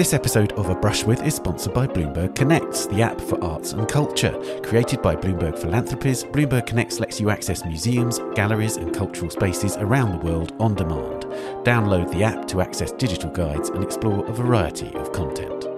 [0.00, 3.74] This episode of A Brush With is sponsored by Bloomberg Connects, the app for arts
[3.74, 4.32] and culture.
[4.62, 10.12] Created by Bloomberg Philanthropies, Bloomberg Connects lets you access museums, galleries, and cultural spaces around
[10.12, 11.24] the world on demand.
[11.66, 15.69] Download the app to access digital guides and explore a variety of content.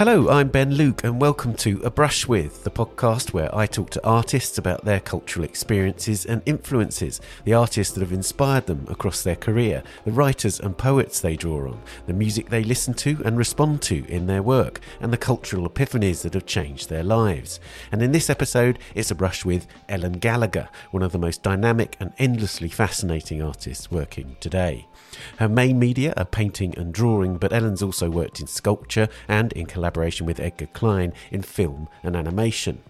[0.00, 3.90] Hello, I'm Ben Luke, and welcome to A Brush With, the podcast where I talk
[3.90, 9.22] to artists about their cultural experiences and influences, the artists that have inspired them across
[9.22, 13.36] their career, the writers and poets they draw on, the music they listen to and
[13.36, 17.60] respond to in their work, and the cultural epiphanies that have changed their lives.
[17.92, 21.98] And in this episode, it's A Brush With Ellen Gallagher, one of the most dynamic
[22.00, 24.88] and endlessly fascinating artists working today.
[25.36, 29.66] Her main media are painting and drawing, but Ellen's also worked in sculpture and in
[29.66, 29.89] collaboration
[30.26, 32.82] with Edgar Cleijne in film and animation.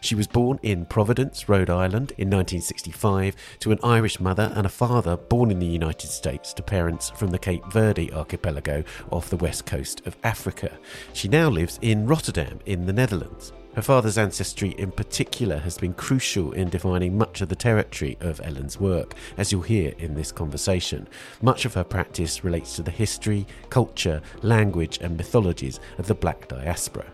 [0.00, 4.70] She was born in Providence, Rhode Island in 1965 to an Irish mother and a
[4.70, 9.36] father born in the United States to parents from the Cape Verde archipelago off the
[9.36, 10.78] west coast of Africa.
[11.12, 13.52] She now lives in Rotterdam in the Netherlands.
[13.74, 18.40] Her father's ancestry, in particular, has been crucial in defining much of the territory of
[18.40, 21.06] Ellen's work, as you'll hear in this conversation.
[21.40, 26.48] Much of her practice relates to the history, culture, language, and mythologies of the black
[26.48, 27.06] diaspora.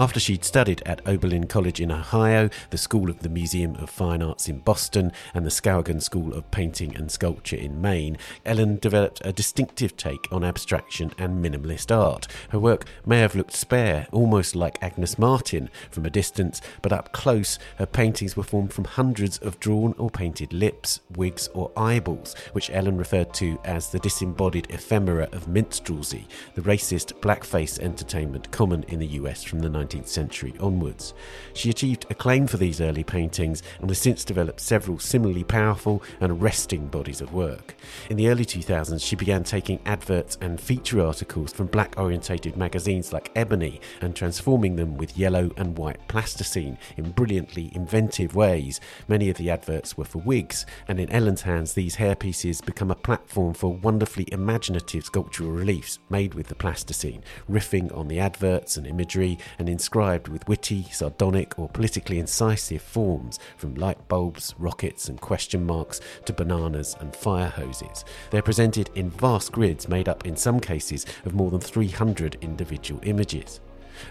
[0.00, 4.22] After she'd studied at Oberlin College in Ohio, the School of the Museum of Fine
[4.22, 9.20] Arts in Boston, and the Skowhegan School of Painting and Sculpture in Maine, Ellen developed
[9.26, 12.28] a distinctive take on abstraction and minimalist art.
[12.48, 17.12] Her work may have looked spare, almost like Agnes Martin from a distance, but up
[17.12, 22.34] close, her paintings were formed from hundreds of drawn or painted lips, wigs, or eyeballs,
[22.52, 28.82] which Ellen referred to as the disembodied ephemera of minstrelsy, the racist blackface entertainment common
[28.84, 31.14] in the US from the 19th 19th century onwards.
[31.52, 36.32] She achieved acclaim for these early paintings and has since developed several similarly powerful and
[36.32, 37.74] arresting bodies of work.
[38.08, 43.12] In the early 2000s, she began taking adverts and feature articles from black orientated magazines
[43.12, 48.80] like Ebony and transforming them with yellow and white plasticine in brilliantly inventive ways.
[49.08, 52.94] Many of the adverts were for wigs, and in Ellen's hands, these hairpieces become a
[52.94, 58.86] platform for wonderfully imaginative sculptural reliefs made with the plasticine, riffing on the adverts and
[58.86, 65.18] imagery and inscribed with witty, sardonic, or politically incisive forms, from light bulbs, rockets, and
[65.22, 68.04] question marks to bananas and fire hoses.
[68.30, 73.00] They're presented in vast grids made up, in some cases, of more than 300 individual
[73.04, 73.62] images.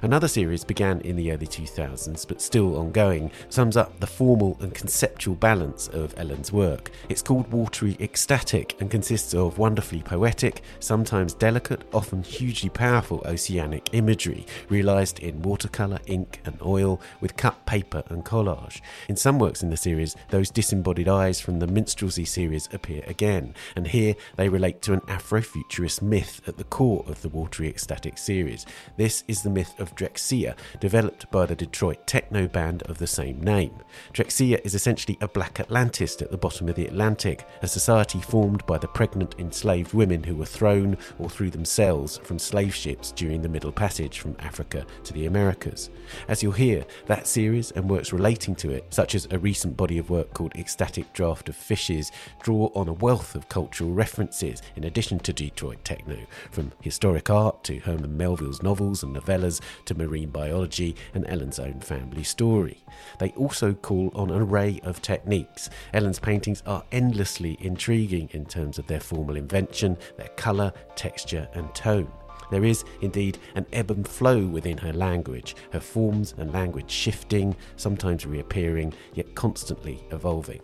[0.01, 4.73] Another series began in the early 2000s, but still ongoing, sums up the formal and
[4.73, 6.91] conceptual balance of Ellen's work.
[7.09, 13.89] It's called Watery Ecstatic and consists of wonderfully poetic, sometimes delicate, often hugely powerful oceanic
[13.93, 18.81] imagery, realised in watercolour, ink, and oil, with cut paper and collage.
[19.07, 23.53] In some works in the series, those disembodied eyes from the Minstrelsy series appear again,
[23.75, 28.17] and here they relate to an Afrofuturist myth at the core of the Watery Ecstatic
[28.17, 28.65] series.
[28.97, 33.41] This is the myth of Drexciya, developed by the Detroit techno band of the same
[33.41, 33.79] name.
[34.13, 38.65] Drexciya is essentially a black Atlantis at the bottom of the Atlantic, a society formed
[38.65, 43.41] by the pregnant enslaved women who were thrown or threw themselves from slave ships during
[43.41, 45.89] the Middle Passage from Africa to the Americas.
[46.27, 49.97] As you'll hear, that series and works relating to it, such as a recent body
[49.97, 52.11] of work called Ecstatic Draught of Fishes,
[52.41, 56.17] draw on a wealth of cultural references in addition to Detroit techno,
[56.51, 61.79] from historic art to Herman Melville's novels and novellas to marine biology and Ellen's own
[61.79, 62.83] family story.
[63.19, 65.69] They also call on an array of techniques.
[65.93, 71.73] Ellen's paintings are endlessly intriguing in terms of their formal invention, their colour, texture, and
[71.75, 72.11] tone.
[72.51, 77.55] There is, indeed, an ebb and flow within her language, her forms and language shifting,
[77.75, 80.61] sometimes reappearing, yet constantly evolving.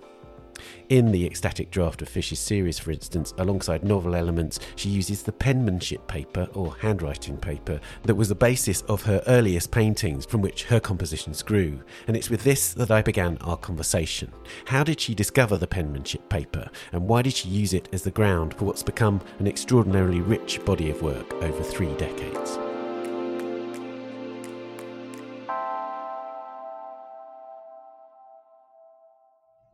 [0.89, 5.31] In the Ecstatic Draught of Fishes series, for instance, alongside novel elements, she uses the
[5.31, 10.65] penmanship paper or handwriting paper that was the basis of her earliest paintings from which
[10.65, 11.81] her compositions grew.
[12.07, 14.31] And it's with this that I began our conversation.
[14.65, 18.11] How did she discover the penmanship paper, and why did she use it as the
[18.11, 22.59] ground for what's become an extraordinarily rich body of work over three decades?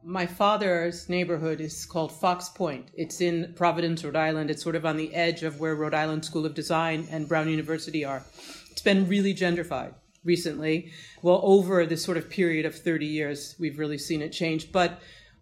[0.03, 2.89] My father's neighborhood is called Fox Point.
[2.93, 4.49] It's in Providence, Rhode Island.
[4.49, 7.49] It's sort of on the edge of where Rhode Island School of Design and Brown
[7.49, 8.23] University are.
[8.71, 9.93] It's been really gentrified
[10.23, 10.91] recently.
[11.21, 14.71] Well, over this sort of period of 30 years, we've really seen it change.
[14.71, 14.99] But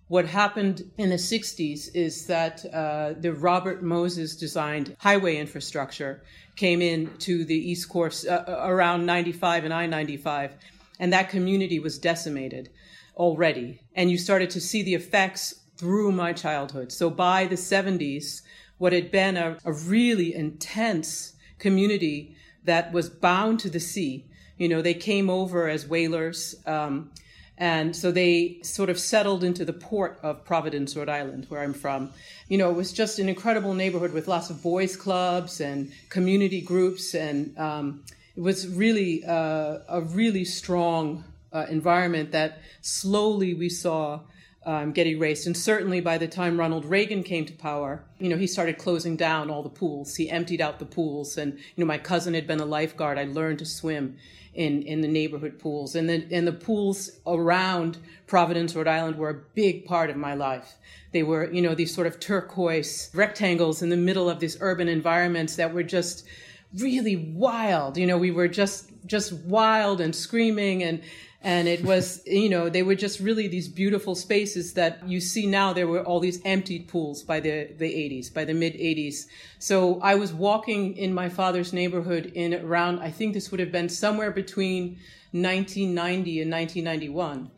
[0.07, 6.23] what happened in the 60s is that uh, the Robert Moses designed highway infrastructure
[6.55, 10.55] came in to the East Course uh, around 95 and I 95,
[10.99, 12.69] and that community was decimated
[13.15, 13.81] already.
[13.99, 16.89] And you started to see the effects through my childhood.
[16.89, 18.43] So by the 70s,
[18.77, 24.25] what had been a, a really intense community that was bound to the sea.
[24.57, 26.55] You know, they came over as whalers.
[26.65, 27.11] Um,
[27.57, 31.73] and so they sort of settled into the port of Providence, Rhode Island, where I'm
[31.73, 32.13] from.
[32.47, 36.61] You know, it was just an incredible neighborhood with lots of boys' clubs and community
[36.61, 37.13] groups.
[37.13, 38.05] And um,
[38.37, 44.21] it was really uh, a really strong uh, environment that slowly we saw
[44.65, 45.47] um, get erased.
[45.47, 49.15] And certainly by the time Ronald Reagan came to power, you know, he started closing
[49.15, 50.15] down all the pools.
[50.15, 51.37] He emptied out the pools.
[51.37, 53.17] And, you know, my cousin had been a lifeguard.
[53.17, 54.17] I learned to swim
[54.53, 55.95] in, in the neighborhood pools.
[55.95, 57.97] And the, and the pools around
[58.27, 60.75] Providence, Rhode Island were a big part of my life.
[61.13, 64.87] They were, you know, these sort of turquoise rectangles in the middle of these urban
[64.87, 66.27] environments that were just
[66.77, 67.97] really wild.
[67.97, 71.01] You know, we were just, just wild and screaming and,
[71.41, 75.45] and it was you know they were just really these beautiful spaces that you see
[75.45, 79.25] now there were all these emptied pools by the the 80s by the mid 80s
[79.57, 83.71] so i was walking in my father's neighborhood in around i think this would have
[83.71, 84.97] been somewhere between
[85.31, 87.51] 1990 and 1991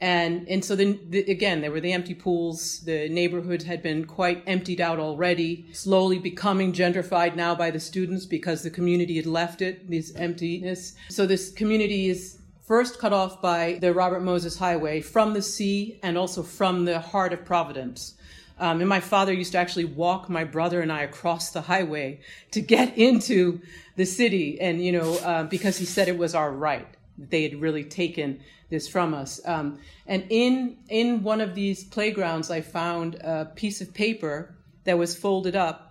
[0.00, 4.04] and and so then the, again there were the empty pools the neighborhood had been
[4.06, 9.26] quite emptied out already slowly becoming gentrified now by the students because the community had
[9.26, 10.94] left it this emptiness.
[11.10, 12.39] So this community is
[12.70, 17.00] first cut off by the Robert Moses Highway from the sea and also from the
[17.00, 18.14] heart of Providence.
[18.60, 22.20] Um, and my father used to actually walk my brother and I across the highway
[22.52, 23.60] to get into
[23.96, 24.60] the city.
[24.60, 26.86] And, you know, uh, because he said it was our right.
[27.18, 28.38] They had really taken
[28.68, 29.40] this from us.
[29.44, 34.96] Um, and in, in one of these playgrounds, I found a piece of paper that
[34.96, 35.89] was folded up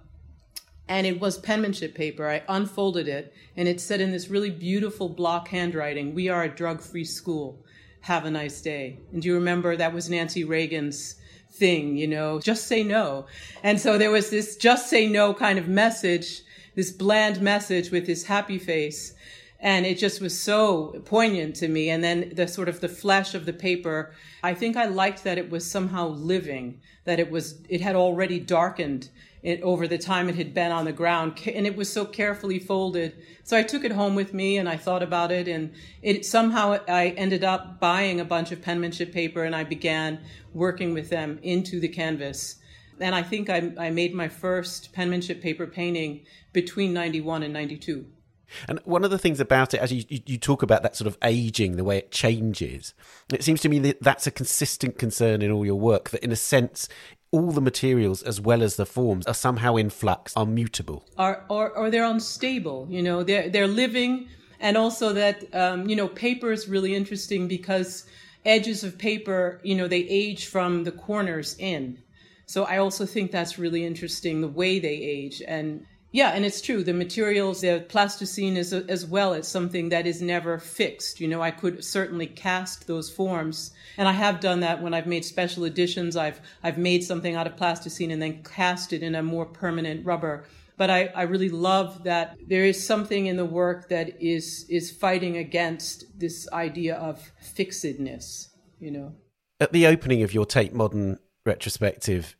[0.89, 2.27] and it was penmanship paper.
[2.27, 6.49] I unfolded it, and it said in this really beautiful block handwriting, We are a
[6.49, 7.63] drug free school.
[8.01, 8.97] Have a nice day.
[9.13, 11.15] And do you remember that was Nancy Reagan's
[11.51, 13.27] thing, you know, just say no.
[13.63, 16.41] And so there was this just say no kind of message,
[16.75, 19.13] this bland message with this happy face.
[19.59, 21.89] And it just was so poignant to me.
[21.89, 25.37] And then the sort of the flesh of the paper, I think I liked that
[25.37, 29.09] it was somehow living, that it was, it had already darkened
[29.41, 32.59] it, over the time it had been on the ground and it was so carefully
[32.59, 36.25] folded so i took it home with me and i thought about it and it
[36.25, 40.19] somehow i ended up buying a bunch of penmanship paper and i began
[40.53, 42.57] working with them into the canvas
[42.99, 48.05] and i think i, I made my first penmanship paper painting between 91 and 92
[48.67, 51.17] and one of the things about it, as you, you, talk about that sort of
[51.23, 52.93] aging, the way it changes,
[53.31, 56.09] it seems to me that that's a consistent concern in all your work.
[56.09, 56.89] That in a sense,
[57.31, 61.45] all the materials as well as the forms are somehow in flux, are mutable, are
[61.49, 62.87] or, or they're unstable.
[62.89, 64.29] You know, they're they're living,
[64.59, 68.05] and also that um, you know, paper is really interesting because
[68.45, 71.97] edges of paper, you know, they age from the corners in.
[72.45, 76.61] So I also think that's really interesting the way they age and yeah, and it's
[76.61, 76.83] true.
[76.83, 81.19] The materials, the plasticine is a, as well as something that is never fixed.
[81.19, 85.05] You know, I could certainly cast those forms, and I have done that when I've
[85.05, 86.17] made special editions.
[86.17, 90.03] I've I've made something out of plasticine and then cast it in a more permanent
[90.03, 90.45] rubber.
[90.77, 94.89] But I, I really love that there is something in the work that is is
[94.89, 98.49] fighting against this idea of fixedness.
[98.79, 99.15] You know,
[99.59, 102.35] at the opening of your Tate Modern retrospective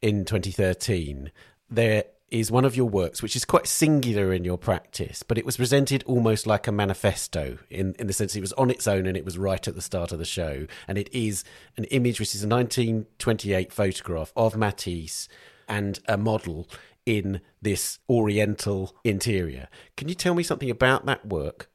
[0.00, 1.30] in 2013,
[1.68, 5.44] there is one of your works, which is quite singular in your practice, but it
[5.44, 9.06] was presented almost like a manifesto in, in the sense it was on its own
[9.06, 10.66] and it was right at the start of the show.
[10.88, 11.44] And it is
[11.76, 15.28] an image, which is a 1928 photograph of Matisse
[15.68, 16.66] and a model
[17.04, 19.68] in this oriental interior.
[19.98, 21.68] Can you tell me something about that work,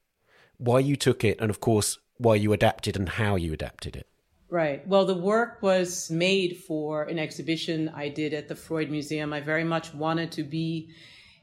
[0.57, 4.07] why you took it, and of course, why you adapted and how you adapted it?
[4.49, 4.87] Right.
[4.87, 9.33] Well, the work was made for an exhibition I did at the Freud Museum.
[9.33, 10.89] I very much wanted to be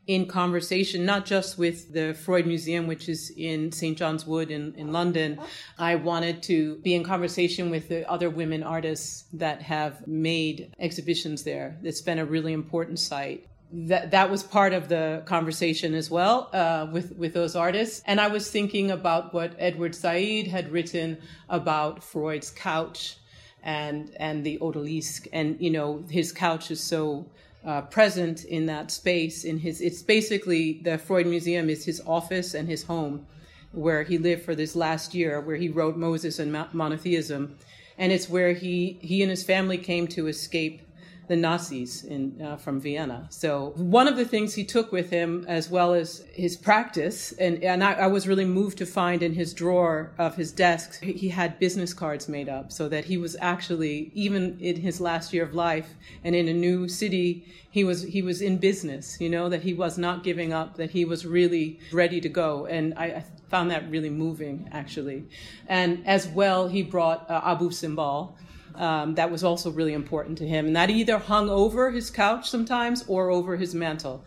[0.07, 3.97] in conversation, not just with the Freud Museum, which is in St.
[3.97, 5.39] John's Wood in, in London.
[5.79, 11.43] I wanted to be in conversation with the other women artists that have made exhibitions
[11.43, 11.79] there.
[11.83, 16.49] It's been a really important site that that was part of the conversation as well
[16.53, 18.03] uh, with with those artists.
[18.07, 23.17] And I was thinking about what Edward Said had written about Freud's couch
[23.63, 27.27] and and the odalisque, and you know his couch is so
[27.65, 29.45] uh, present in that space.
[29.45, 33.27] In his, it's basically the Freud Museum is his office and his home,
[33.73, 37.57] where he lived for this last year, where he wrote Moses and Monotheism,
[37.99, 40.83] and it's where he he and his family came to escape
[41.27, 43.27] the Nazis in, uh, from Vienna.
[43.31, 47.63] So one of the things he took with him, as well as his practice, and,
[47.63, 51.29] and I, I, was really moved to find in his drawer of his desk, he
[51.29, 55.45] had business cards made up so that he was actually, even in his last year
[55.45, 59.49] of life and in a new city, he was, he was in business, you know,
[59.49, 62.67] that he was not giving up, that he was really ready to go.
[62.67, 65.25] And I, I found that really moving, actually.
[65.69, 68.35] And as well, he brought uh, Abu Simbel,
[68.77, 70.67] um, that was also really important to him.
[70.67, 74.25] And that either hung over his couch sometimes or over his mantle.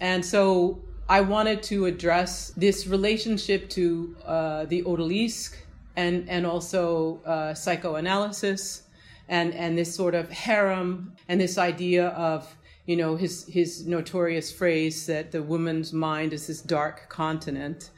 [0.00, 5.56] And so I wanted to address this relationship to uh, the odalisque
[5.96, 8.82] and, and also uh, psychoanalysis
[9.28, 12.56] and, and this sort of harem and this idea of
[12.90, 17.90] you know his his notorious phrase that the woman's mind is this dark continent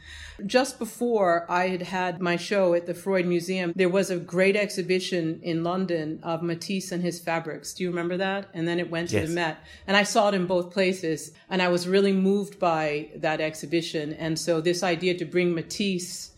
[0.47, 4.57] just before I had had my show at the Freud Museum, there was a great
[4.57, 7.73] exhibition in London of Matisse and his fabrics.
[7.75, 8.49] Do you remember that?
[8.55, 9.29] And then it went to yes.
[9.29, 9.59] the Met.
[9.87, 11.33] And I saw it in both places.
[11.49, 14.15] And I was really moved by that exhibition.
[14.15, 16.32] And so this idea to bring Matisse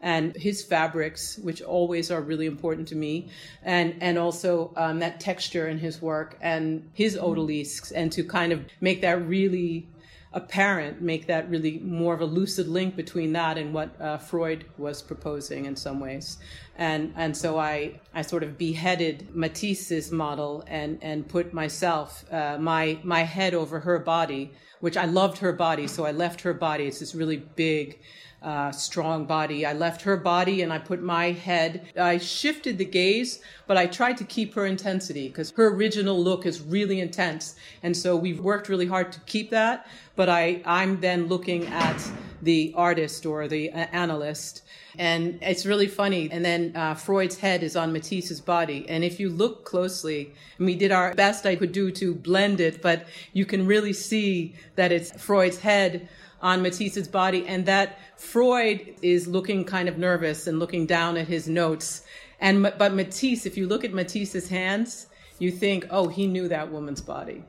[0.00, 3.28] and his fabrics, which always are really important to me,
[3.62, 8.52] and and also um, that texture in his work and his odalisques, and to kind
[8.52, 9.86] of make that really
[10.32, 14.64] apparent, make that really more of a lucid link between that and what uh, Freud
[14.78, 16.38] was proposing in some ways.
[16.76, 22.58] And, and so I, I sort of beheaded Matisse's model and, and put myself, uh,
[22.58, 25.88] my, my head over her body, which I loved her body.
[25.88, 26.84] So I left her body.
[26.84, 27.98] It's this really big,
[28.42, 29.66] uh, strong body.
[29.66, 31.86] I left her body and I put my head.
[31.98, 36.46] I shifted the gaze, but I tried to keep her intensity because her original look
[36.46, 37.56] is really intense.
[37.82, 39.86] And so we've worked really hard to keep that.
[40.16, 42.02] But I, I'm then looking at
[42.42, 44.62] the artist or the uh, analyst.
[44.98, 46.30] And it's really funny.
[46.30, 48.86] And then uh, Freud's head is on Matisse's body.
[48.88, 52.60] And if you look closely, and we did our best I could do to blend
[52.60, 56.08] it, but you can really see that it's Freud's head
[56.42, 61.28] on Matisse's body and that Freud is looking kind of nervous and looking down at
[61.28, 62.02] his notes.
[62.40, 65.06] And, but Matisse, if you look at Matisse's hands,
[65.38, 67.44] you think, oh, he knew that woman's body.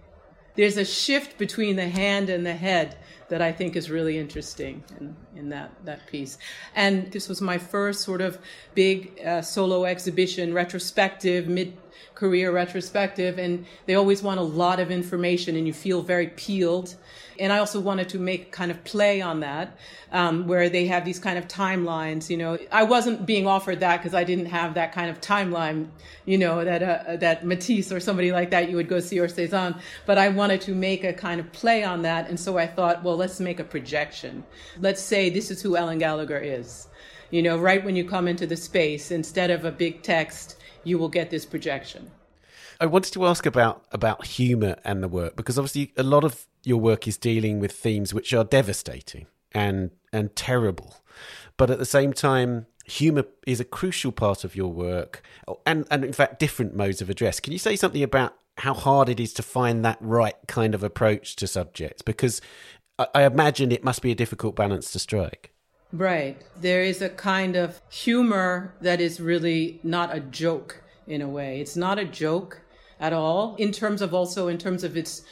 [0.56, 2.98] There's a shift between the hand and the head
[3.30, 6.38] that I think is really interesting in, in that, that piece.
[6.76, 8.38] And this was my first sort of
[8.76, 11.78] big uh, solo exhibition, retrospective, mid
[12.16, 13.38] career retrospective.
[13.38, 16.96] And they always want a lot of information and you feel very peeled
[17.42, 19.76] and I also wanted to make kind of play on that,
[20.12, 22.30] um, where they have these kind of timelines.
[22.30, 25.88] You know, I wasn't being offered that because I didn't have that kind of timeline.
[26.26, 29.28] You know, that uh, that Matisse or somebody like that you would go see or
[29.28, 29.82] Cezanne.
[30.06, 33.04] But I wanted to make a kind of play on that, and so I thought,
[33.04, 34.44] well, let's make a projection.
[34.80, 36.88] Let's say this is who Ellen Gallagher is.
[37.32, 40.98] You know, right when you come into the space, instead of a big text, you
[40.98, 42.12] will get this projection.
[42.80, 46.48] I wanted to ask about about humor and the work because obviously a lot of
[46.64, 50.96] your work is dealing with themes which are devastating and and terrible,
[51.58, 55.22] but at the same time, humor is a crucial part of your work,
[55.66, 57.40] and and in fact, different modes of address.
[57.40, 60.84] Can you say something about how hard it is to find that right kind of
[60.84, 62.02] approach to subjects?
[62.02, 62.42] Because
[62.98, 65.54] I, I imagine it must be a difficult balance to strike.
[65.94, 66.42] Right.
[66.60, 71.60] There is a kind of humor that is really not a joke in a way.
[71.60, 72.62] It's not a joke
[73.00, 75.24] at all in terms of also in terms of its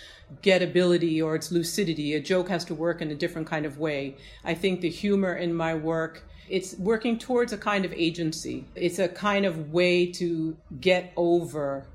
[0.43, 2.13] gettability or its lucidity.
[2.13, 4.17] A joke has to work in a different kind of way.
[4.43, 8.65] I think the humor in my work it's working towards a kind of agency.
[8.73, 11.85] It's a kind of way to get over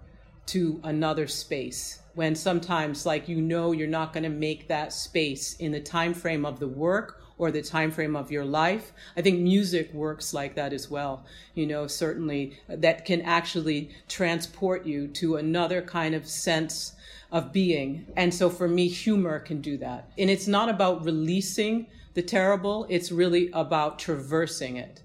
[0.46, 5.56] to another space when sometimes like you know you're not going to make that space
[5.56, 8.92] in the time frame of the work or the time frame of your life.
[9.16, 11.24] I think music works like that as well.
[11.54, 16.92] You know, certainly uh, that can actually transport you to another kind of sense
[17.32, 18.06] of being.
[18.16, 20.10] And so for me, humor can do that.
[20.16, 25.02] And it's not about releasing the terrible, it's really about traversing it.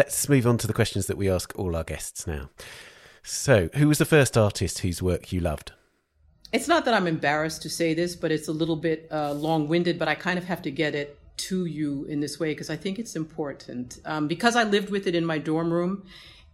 [0.00, 2.48] Let's move on to the questions that we ask all our guests now.
[3.22, 5.72] So, who was the first artist whose work you loved?
[6.54, 9.68] It's not that I'm embarrassed to say this, but it's a little bit uh, long
[9.68, 12.70] winded, but I kind of have to get it to you in this way because
[12.70, 13.98] I think it's important.
[14.06, 16.06] Um, because I lived with it in my dorm room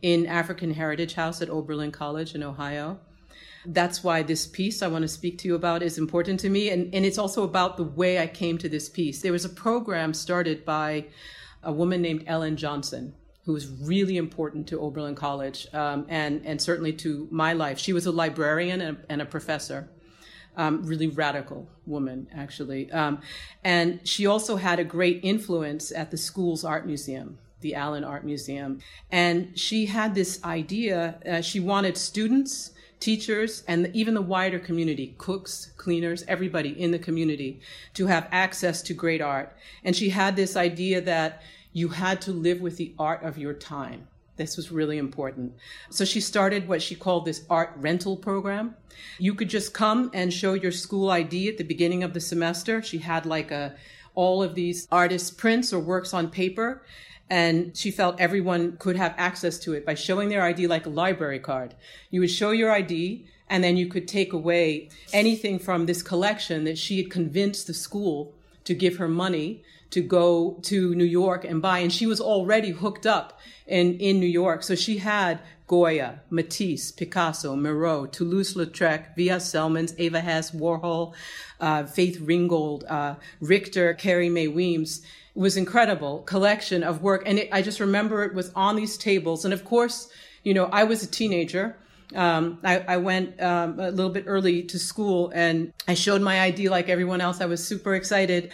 [0.03, 2.99] in African Heritage House at Oberlin College in Ohio.
[3.65, 6.71] That's why this piece I want to speak to you about is important to me.
[6.71, 9.23] And, and it's also about the way I came to this piece.
[9.23, 11.05] There was a program started by
[11.63, 13.15] a woman named Ellen Johnson,
[13.47, 17.79] who was really important to Oberlin College um, and, and certainly to my life.
[17.79, 19.89] She was a librarian and, and a professor.
[20.59, 22.91] Um, really radical woman, actually.
[22.91, 23.21] Um,
[23.63, 28.25] and she also had a great influence at the school's art museum, the Allen Art
[28.25, 28.81] Museum.
[29.13, 35.15] And she had this idea uh, she wanted students, teachers, and even the wider community
[35.19, 37.61] cooks, cleaners, everybody in the community
[37.93, 39.55] to have access to great art.
[39.85, 41.43] And she had this idea that
[41.77, 44.09] you had to live with the art of your time.
[44.37, 45.53] This was really important.
[45.91, 48.77] So she started what she called this art rental program.
[49.19, 52.81] You could just come and show your school ID at the beginning of the semester.
[52.81, 53.77] She had like a
[54.15, 56.83] all of these artists' prints or works on paper.
[57.29, 60.97] And she felt everyone could have access to it by showing their ID like a
[61.05, 61.75] library card.
[62.11, 66.65] You would show your ID and then you could take away anything from this collection
[66.65, 68.33] that she had convinced the school
[68.65, 71.79] to give her money to go to New York and buy.
[71.79, 74.63] And she was already hooked up in, in New York.
[74.63, 81.15] So she had Goya, Matisse, Picasso, Miro, Toulouse-Lautrec, Vija Celmins, Eva Hesse, Warhol,
[81.61, 85.03] uh, Faith Ringgold, uh, Richter, Carrie Mae Weems.
[85.35, 87.23] It was incredible collection of work.
[87.27, 89.45] And it, I just remember it was on these tables.
[89.45, 90.09] And of course,
[90.45, 91.77] you know, I was a teenager.
[92.15, 96.41] Um, I, I, went um, a little bit early to school and I showed my
[96.41, 97.41] ID like everyone else.
[97.41, 98.53] I was super excited.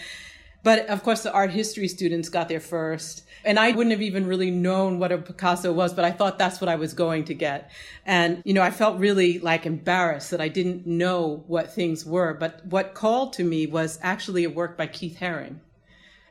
[0.62, 3.25] But of course, the art history students got there first.
[3.45, 6.61] And I wouldn't have even really known what a Picasso was, but I thought that's
[6.61, 7.71] what I was going to get.
[8.07, 12.35] And, you know, I felt really like embarrassed that I didn't know what things were.
[12.35, 15.57] But what called to me was actually a work by Keith Haring.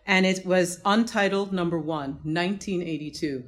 [0.07, 3.43] And it was Untitled Number One, 1982.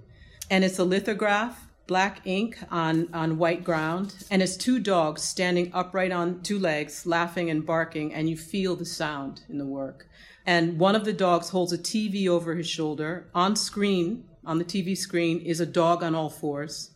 [0.50, 5.70] And it's a lithograph black ink on, on white ground, and it's two dogs standing
[5.74, 10.08] upright on two legs, laughing and barking, and you feel the sound in the work
[10.46, 13.30] and one of the dogs holds a TV over his shoulder.
[13.34, 16.92] On screen, on the TV screen, is a dog on all fours.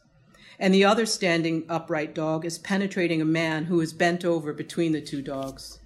[0.60, 4.92] And the other standing upright dog is penetrating a man who is bent over between
[4.92, 5.80] the two dogs.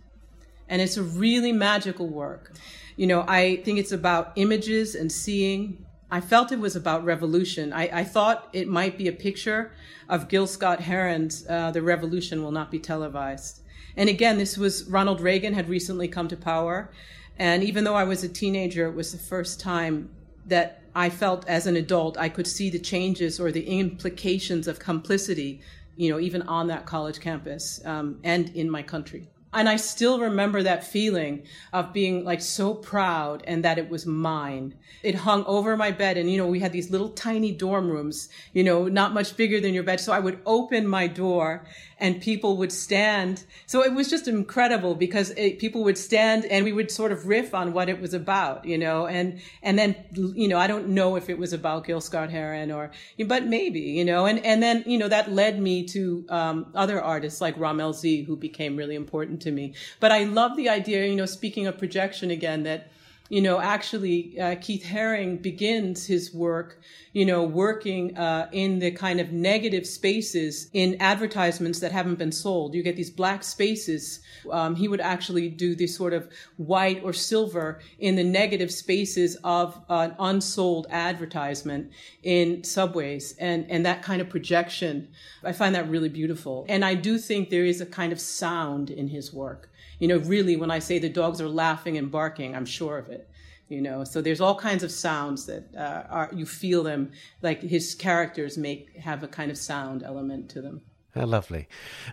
[0.68, 2.54] And it's a really magical work.
[2.96, 5.86] You know, I think it's about images and seeing.
[6.10, 7.74] I felt it was about revolution.
[7.74, 9.72] I, I thought it might be a picture
[10.10, 13.62] of Gil Scott Heron's uh, The Revolution Will Not Be Televised.
[13.98, 16.92] And again, this was Ronald Reagan had recently come to power.
[17.38, 20.10] And even though I was a teenager, it was the first time
[20.46, 24.80] that I felt as an adult I could see the changes or the implications of
[24.80, 25.62] complicity,
[25.96, 29.28] you know, even on that college campus um, and in my country.
[29.54, 34.06] And I still remember that feeling of being like so proud and that it was
[34.06, 34.76] mine.
[35.04, 38.30] It hung over my bed and, you know, we had these little tiny dorm rooms,
[38.54, 40.00] you know, not much bigger than your bed.
[40.00, 41.66] So I would open my door
[42.02, 43.44] and people would stand.
[43.68, 47.28] So it was just incredible because it, people would stand and we would sort of
[47.28, 50.90] riff on what it was about, you know, and, and then, you know, I don't
[50.90, 52.90] know if it was about Gil Scott Heron or,
[53.28, 57.00] but maybe, you know, and, and then, you know, that led me to, um, other
[57.00, 59.76] artists like Rammellzee who became really important to me.
[60.00, 62.92] But I love the idea, you know, speaking of projection again, that,
[63.32, 66.82] you know, actually, uh, Keith Haring begins his work,
[67.14, 72.34] you know, working uh, in the kind of negative spaces in advertisements that haven't been
[72.34, 72.76] sold.
[72.76, 74.20] You get these black spaces.
[74.52, 79.38] Um, he would actually do this sort of white or silver in the negative spaces
[79.46, 81.90] of an unsold advertisement
[82.24, 85.08] in subways, and and that kind of projection.
[85.42, 88.90] I find that really beautiful, and I do think there is a kind of sound
[88.90, 89.71] in his work
[90.02, 93.10] you know, really, when I say the dogs are laughing and barking, I'm sure of
[93.10, 93.30] it.
[93.70, 97.12] You know, so there's all kinds of sounds that uh, are you feel them
[97.44, 100.82] like his characters make have a kind of sound element to them.
[101.14, 101.68] How lovely!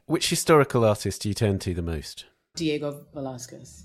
[0.05, 2.27] Which historical artist do you turn to the most?
[2.57, 3.85] Diego Velázquez.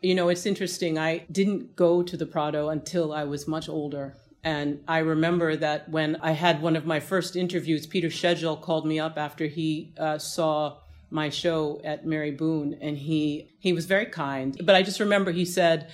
[0.00, 0.96] You know, it's interesting.
[0.96, 4.16] I didn't go to the Prado until I was much older.
[4.44, 8.86] And I remember that when I had one of my first interviews, Peter Schjeldahl called
[8.86, 10.78] me up after he uh, saw
[11.10, 14.58] my show at Mary Boone, and he he was very kind.
[14.64, 15.90] But I just remember he said,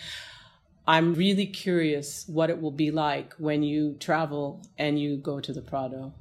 [0.87, 5.53] "I'm really curious what it will be like when you travel and you go to
[5.53, 6.15] the Prado."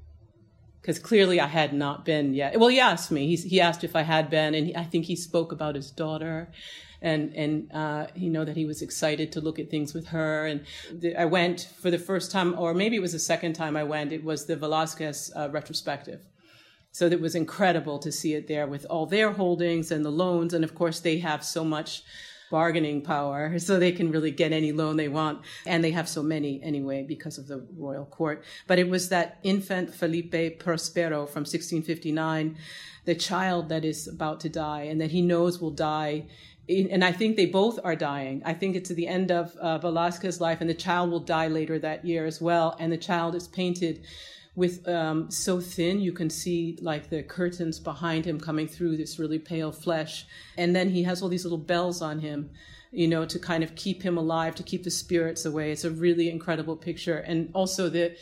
[0.82, 2.60] Because clearly I had not been yet.
[2.60, 3.36] Well, he asked me.
[3.36, 5.90] He, he asked if I had been, and he, I think he spoke about his
[5.90, 6.52] daughter,
[7.02, 10.46] and and uh, you know that he was excited to look at things with her.
[10.46, 13.76] And the, I went for the first time, or maybe it was the second time
[13.76, 14.12] I went.
[14.12, 16.22] It was the Velázquez uh, retrospective,
[16.96, 20.54] so it was incredible to see it there with all their holdings and the loans.
[20.54, 22.04] And of course, they have so much
[22.50, 25.42] bargaining power, so they can really get any loan they want.
[25.66, 28.46] And they have so many anyway because of the royal court.
[28.66, 32.56] But it was that infant Felipe Prospero from 1659,
[33.04, 36.28] the child that is about to die and that he knows will die
[36.68, 38.42] and I think they both are dying.
[38.44, 41.78] I think it's the end of uh, Velázquez's life, and the child will die later
[41.78, 42.76] that year as well.
[42.80, 44.04] And the child is painted
[44.56, 49.20] with um, so thin you can see like the curtains behind him coming through this
[49.20, 50.26] really pale flesh.
[50.58, 52.50] And then he has all these little bells on him
[52.91, 55.72] you know to kind of keep him alive to keep the spirits away.
[55.72, 57.18] It's a really incredible picture.
[57.18, 58.15] And also the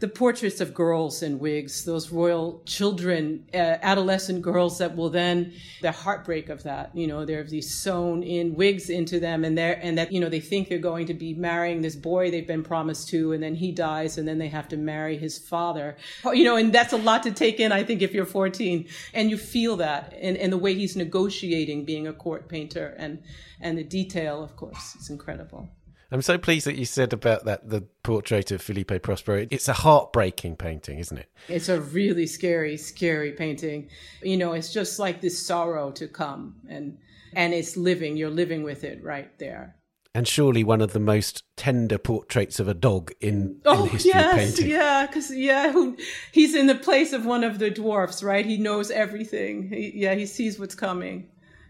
[0.00, 5.52] the portraits of girls in wigs, those royal children, uh, adolescent girls that will then
[5.82, 6.90] the heartbreak of that.
[6.96, 10.18] You know, there are these sewn in wigs into them, and they and that you
[10.18, 13.42] know they think they're going to be marrying this boy they've been promised to, and
[13.42, 15.96] then he dies, and then they have to marry his father.
[16.24, 17.70] You know, and that's a lot to take in.
[17.70, 21.84] I think if you're 14, and you feel that, and, and the way he's negotiating
[21.84, 23.22] being a court painter, and
[23.60, 25.68] and the detail, of course, is incredible.
[26.12, 29.46] I'm so pleased that you said about that the portrait of Felipe Prospero.
[29.50, 31.30] It's a heartbreaking painting, isn't it?
[31.48, 33.88] It's a really scary, scary painting.
[34.22, 36.98] You know, it's just like this sorrow to come and
[37.32, 39.76] and it's living, you're living with it right there.
[40.12, 43.82] And surely one of the most tender portraits of a dog in, oh, in the
[43.82, 44.70] oh, history yes, of painting.
[44.70, 45.96] Yeah, because yeah, who,
[46.32, 48.44] he's in the place of one of the dwarfs, right?
[48.44, 49.68] He knows everything.
[49.68, 51.28] He, yeah, he sees what's coming.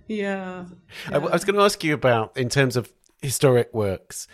[0.09, 0.65] Yeah.
[1.11, 1.13] yeah.
[1.13, 2.91] I, I was going to ask you about in terms of
[3.23, 4.27] historic works.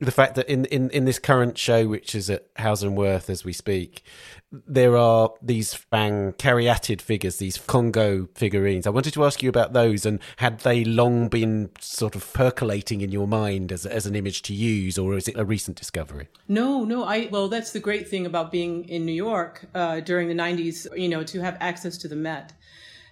[0.00, 3.52] The fact that in, in, in this current show, which is at Wirth as we
[3.52, 4.02] speak,
[4.66, 8.86] there are these Fang caryatid figures, these Congo figurines.
[8.86, 13.00] I wanted to ask you about those and had they long been sort of percolating
[13.00, 16.28] in your mind as, as an image to use, or is it a recent discovery?
[16.48, 17.04] No, no.
[17.04, 20.86] I well, that's the great thing about being in New York uh, during the '90s.
[20.96, 22.52] You know, to have access to the Met.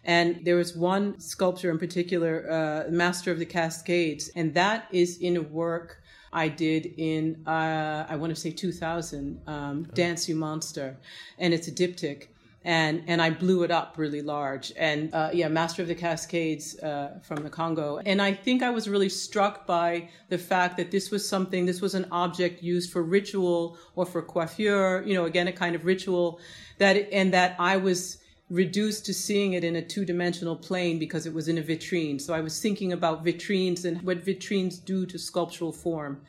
[0.04, 5.18] And there was one sculpture in particular, uh, Master of the Cascades, and that is
[5.18, 10.36] in a work I did in, uh, I want to say 2000, um, Dance You
[10.36, 10.96] Monster.
[11.38, 12.28] And it's a diptych.
[12.64, 14.72] And, and I blew it up really large.
[14.76, 17.98] And uh, yeah, Master of the Cascades uh, from the Congo.
[18.06, 21.80] And I think I was really struck by the fact that this was something, this
[21.80, 25.84] was an object used for ritual or for coiffure, you know, again, a kind of
[25.84, 26.38] ritual
[26.78, 28.18] that, and that I was,
[28.50, 32.20] reduced to seeing it in a two dimensional plane because it was in a vitrine.
[32.20, 36.20] So I was thinking about vitrines and what vitrines do to sculptural form.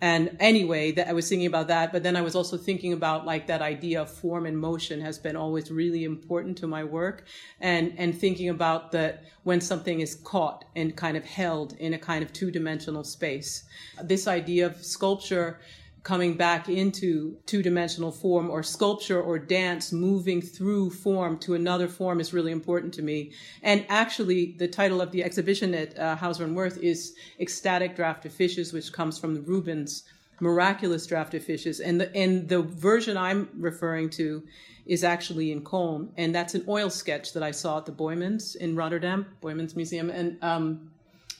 [0.00, 3.24] And anyway, that I was thinking about that, but then I was also thinking about
[3.24, 7.24] like that idea of form and motion has been always really important to my work,
[7.60, 11.98] and and thinking about that when something is caught and kind of held in a
[11.98, 13.64] kind of two dimensional space.
[14.02, 15.58] This idea of sculpture
[16.04, 21.88] coming back into two dimensional form or sculpture or dance moving through form to another
[21.88, 23.32] form is really important to me.
[23.62, 28.24] And actually, the title of the exhibition at uh, Hauser and Wirth is Ecstatic Draught
[28.26, 30.04] of Fishes, which comes from the Rubens
[30.40, 31.80] miraculous draft of fishes.
[31.80, 34.42] And the, and the version I'm referring to
[34.84, 36.10] is actually in Köln.
[36.16, 40.10] And that's an oil sketch that I saw at the Boijmans in Rotterdam, Boijmans Museum.
[40.10, 40.90] And um,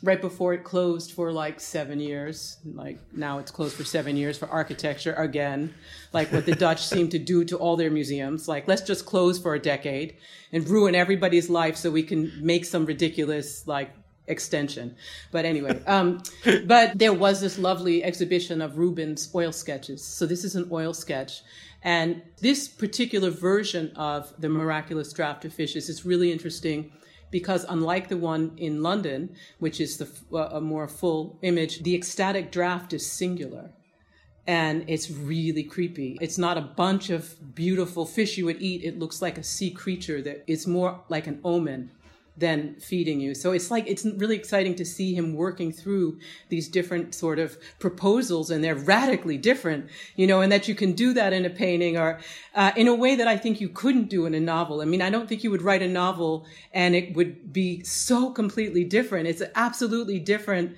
[0.04, 2.58] right before it closed for like seven years.
[2.64, 5.74] Like now it's closed for seven years for architecture again,
[6.12, 8.46] like what the Dutch seem to do to all their museums.
[8.46, 10.16] Like let's just close for a decade
[10.52, 13.90] and ruin everybody's life so we can make some ridiculous like
[14.26, 14.96] extension.
[15.30, 16.22] But anyway, um,
[16.66, 20.04] but there was this lovely exhibition of Rubens oil sketches.
[20.04, 21.42] So this is an oil sketch.
[21.82, 26.92] And this particular version of the miraculous draft of fishes is really interesting
[27.34, 31.92] because unlike the one in London, which is the, uh, a more full image, the
[31.92, 33.72] ecstatic draft is singular.
[34.46, 36.16] And it's really creepy.
[36.20, 38.84] It's not a bunch of beautiful fish you would eat.
[38.84, 41.90] It looks like a sea creature that is more like an omen
[42.36, 43.34] than feeding you.
[43.34, 46.18] So it's like, it's really exciting to see him working through
[46.48, 50.92] these different sort of proposals and they're radically different, you know, and that you can
[50.92, 52.18] do that in a painting or
[52.54, 54.80] uh, in a way that I think you couldn't do in a novel.
[54.80, 58.30] I mean, I don't think you would write a novel and it would be so
[58.30, 59.28] completely different.
[59.28, 60.76] It's absolutely different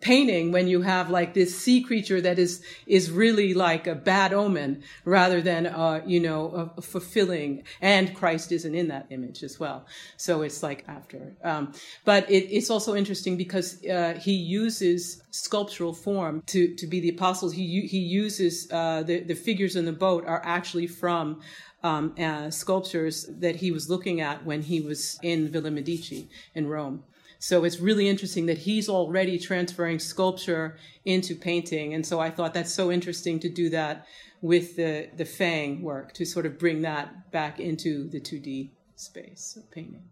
[0.00, 4.32] painting when you have like this sea creature that is is really like a bad
[4.32, 7.62] omen rather than uh, you know fulfilling.
[7.80, 9.86] And christ isn't in that image as well.
[10.16, 11.34] So it's like after.
[11.42, 11.72] Um,
[12.04, 17.10] but it, it's also interesting because uh, he uses sculptural form to to be the
[17.10, 17.52] apostles.
[17.52, 21.40] He he uses uh, the the figures in the boat are actually from
[21.84, 26.66] um, uh, sculptures that he was looking at when he was in Villa Medici in
[26.66, 27.04] Rome.
[27.44, 31.92] So it's really interesting that he's already transferring sculpture into painting.
[31.92, 34.06] And so I thought that's so interesting to do that
[34.40, 39.58] with the, the Fang work, to sort of bring that back into the 2D space
[39.58, 40.04] of painting.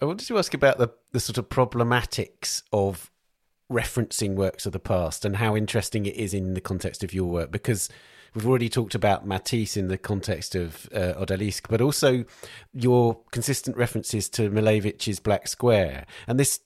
[0.00, 3.10] I wanted to ask about the, the sort of problematics of
[3.70, 7.26] referencing works of the past and how interesting it is in the context of your
[7.26, 7.90] work because
[8.34, 12.24] we've already talked about Matisse in the context of uh, Odalisque, but also
[12.72, 16.60] your consistent references to Malevich's Black Square and this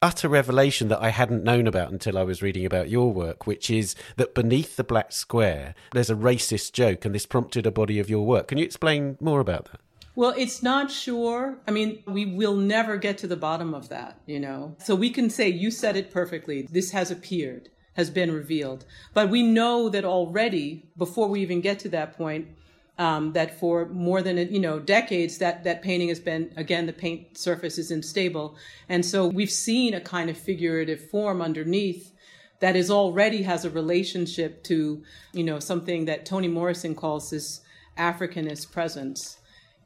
[0.00, 3.70] utter revelation that I hadn't known about until I was reading about your work, which
[3.70, 7.98] is that beneath the black square, there's a racist joke, and this prompted a body
[7.98, 8.48] of your work.
[8.48, 9.80] Can you explain more about that?
[10.14, 11.58] Well, it's not sure.
[11.66, 14.76] I mean, we will never get to the bottom of that, you know?
[14.82, 16.62] So we can say, you said it perfectly.
[16.62, 18.84] This has appeared, has been revealed.
[19.14, 22.48] But we know that already, before we even get to that point,
[22.98, 26.92] um, that for more than you know decades that that painting has been again the
[26.92, 28.56] paint surface is unstable.
[28.88, 32.12] And so we've seen a kind of figurative form underneath
[32.60, 37.60] that is already has a relationship to you know something that Toni Morrison calls this
[37.96, 39.38] Africanist presence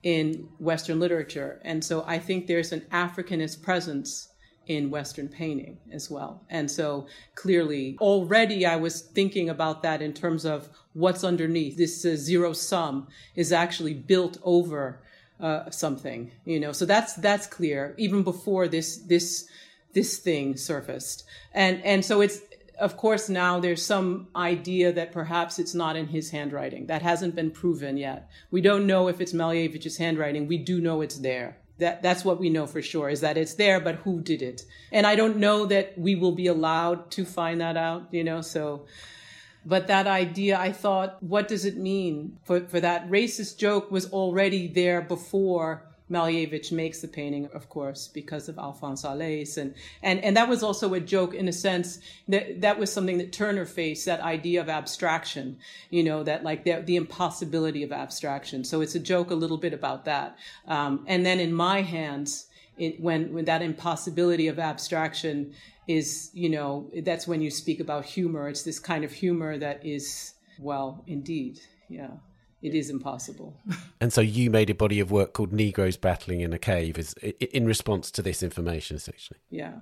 [0.03, 1.61] in Western literature.
[1.65, 4.32] And so I think there's an Africanist presence
[4.67, 6.43] in Western painting as well.
[6.49, 11.77] And so clearly, already I was thinking about that in terms of what's underneath.
[11.77, 15.01] This uh, zero sum is actually built over
[15.41, 16.73] uh, something, you know.
[16.73, 19.49] So that's that's clear even before this this
[19.93, 21.25] this thing surfaced.
[21.53, 22.41] And and so it's
[22.79, 26.87] of course now there's some idea that perhaps it's not in his handwriting.
[26.87, 28.31] That hasn't been proven yet.
[28.51, 30.47] We don't know if it's Malevich's handwriting.
[30.47, 33.55] We do know it's there that that's what we know for sure is that it's
[33.55, 34.65] there but who did it?
[34.91, 38.41] And i don't know that we will be allowed to find that out you know
[38.41, 38.87] so
[39.65, 42.39] but that idea i thought what does it mean?
[42.45, 48.07] For for that racist joke was already there before Malevich makes the painting, of course,
[48.07, 49.57] because of Alphonse Allais.
[49.57, 51.99] And, and, and that was also a joke in a sense
[52.29, 55.59] that that was something that Turner faced, that idea of abstraction,
[55.91, 58.63] you know, that like the, the impossibility of abstraction.
[58.63, 60.37] So it's a joke a little bit about that.
[60.69, 62.47] Um, and then in my hands,
[62.77, 65.55] it, when, when that impossibility of abstraction
[65.89, 68.49] is, you know, that's when you speak about humor.
[68.49, 72.09] It's this kind of humor that is, well, indeed, yeah
[72.63, 73.55] it is impossible.
[74.01, 77.15] and so you made a body of work called Negroes Battling in a Cave is
[77.15, 79.41] in response to this information, essentially.
[79.51, 79.75] Yeah.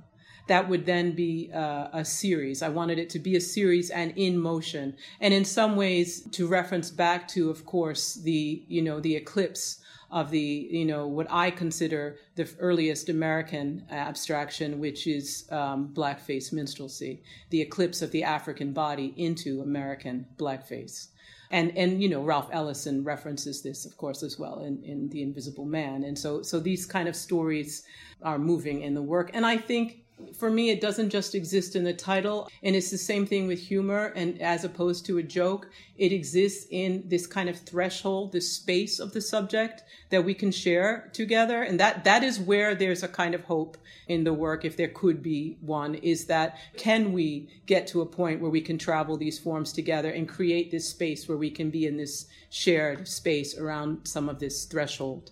[0.48, 2.62] That would then be uh, a series.
[2.62, 6.48] I wanted it to be a series and in motion, and in some ways to
[6.48, 11.28] reference back to, of course, the you know the eclipse of the you know what
[11.30, 18.24] I consider the earliest American abstraction, which is um, blackface minstrelsy, the eclipse of the
[18.24, 21.08] African body into American blackface
[21.50, 25.22] and and you know Ralph Ellison references this, of course, as well in in The
[25.22, 27.84] Invisible Man, and so so these kind of stories
[28.22, 29.99] are moving in the work, and I think
[30.36, 32.48] for me, it doesn't just exist in the title.
[32.62, 34.12] And it's the same thing with humor.
[34.16, 38.98] And as opposed to a joke, it exists in this kind of threshold, this space
[38.98, 41.62] of the subject that we can share together.
[41.62, 43.76] And that, that is where there's a kind of hope
[44.08, 48.06] in the work, if there could be one, is that can we get to a
[48.06, 51.70] point where we can travel these forms together and create this space where we can
[51.70, 55.30] be in this shared space around some of this threshold?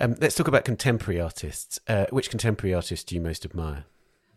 [0.00, 1.78] Um, let's talk about contemporary artists.
[1.88, 3.84] Uh, which contemporary artist do you most admire?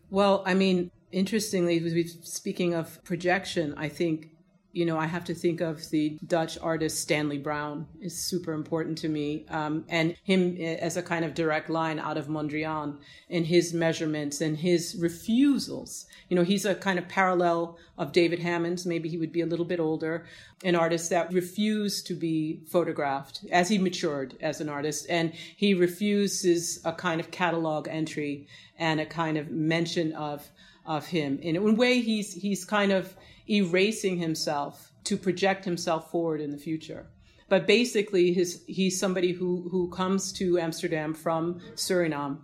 [0.09, 4.29] Well, I mean, interestingly, speaking of projection, I think
[4.73, 8.97] you know, I have to think of the Dutch artist Stanley Brouwn is super important
[8.99, 12.97] to me, um, and him eh, as a kind of direct line out of Mondrian
[13.29, 16.07] in his measurements and his refusals.
[16.27, 18.87] You know, he's a kind of parallel of David Hammons.
[18.87, 20.25] Maybe he would be a little bit older,
[20.63, 25.75] an artist that refused to be photographed as he matured as an artist, and he
[25.75, 28.47] refuses a kind of catalog entry
[28.79, 30.49] and a kind of mention of
[30.85, 31.39] of him.
[31.41, 33.15] In a way, he's he's kind of
[33.53, 37.07] erasing himself to project himself forward in the future.
[37.49, 42.39] But basically, his, he's somebody who, who comes to Amsterdam from Suriname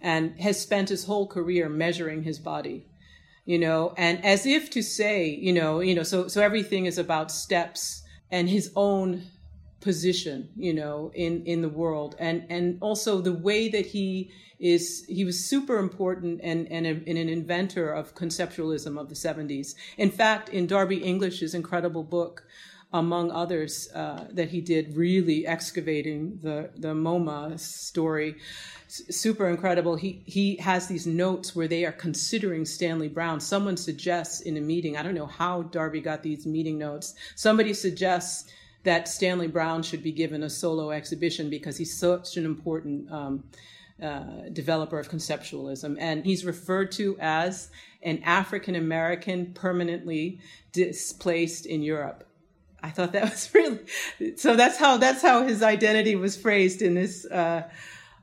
[0.00, 2.86] and has spent his whole career measuring his body,
[3.44, 6.98] you know, and as if to say, you know, you know, so, so everything is
[6.98, 9.22] about steps and his own
[9.82, 12.16] position, you know, in, in the world.
[12.18, 16.90] And, and also the way that he is he was super important and, and, a,
[16.90, 19.74] and, an inventor of conceptualism of the 70s.
[19.98, 22.44] In fact, in Darby English's incredible book,
[22.92, 28.36] among others uh, that he did, really excavating the, the MoMA story,
[28.86, 29.96] super incredible.
[29.96, 34.60] He, he has these notes where they are considering Stanley Brouwn Someone suggests in a
[34.60, 38.50] meeting, I don't know how Darby got these meeting notes, somebody suggests
[38.84, 43.44] that Stanley Brouwn should be given a solo exhibition because he's such an important um,
[44.02, 47.70] uh, developer of conceptualism, and he's referred to as
[48.02, 50.40] an African American permanently
[50.72, 52.26] displaced in Europe.
[52.82, 53.78] I thought that was really
[54.36, 54.56] so.
[54.56, 57.24] That's how that's how his identity was phrased in this.
[57.24, 57.68] Uh,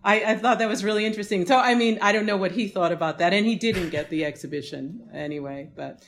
[0.03, 1.45] I, I, thought that was really interesting.
[1.45, 4.09] So I mean, I don't know what he thought about that, and he didn't get
[4.09, 5.69] the exhibition anyway.
[5.75, 6.03] But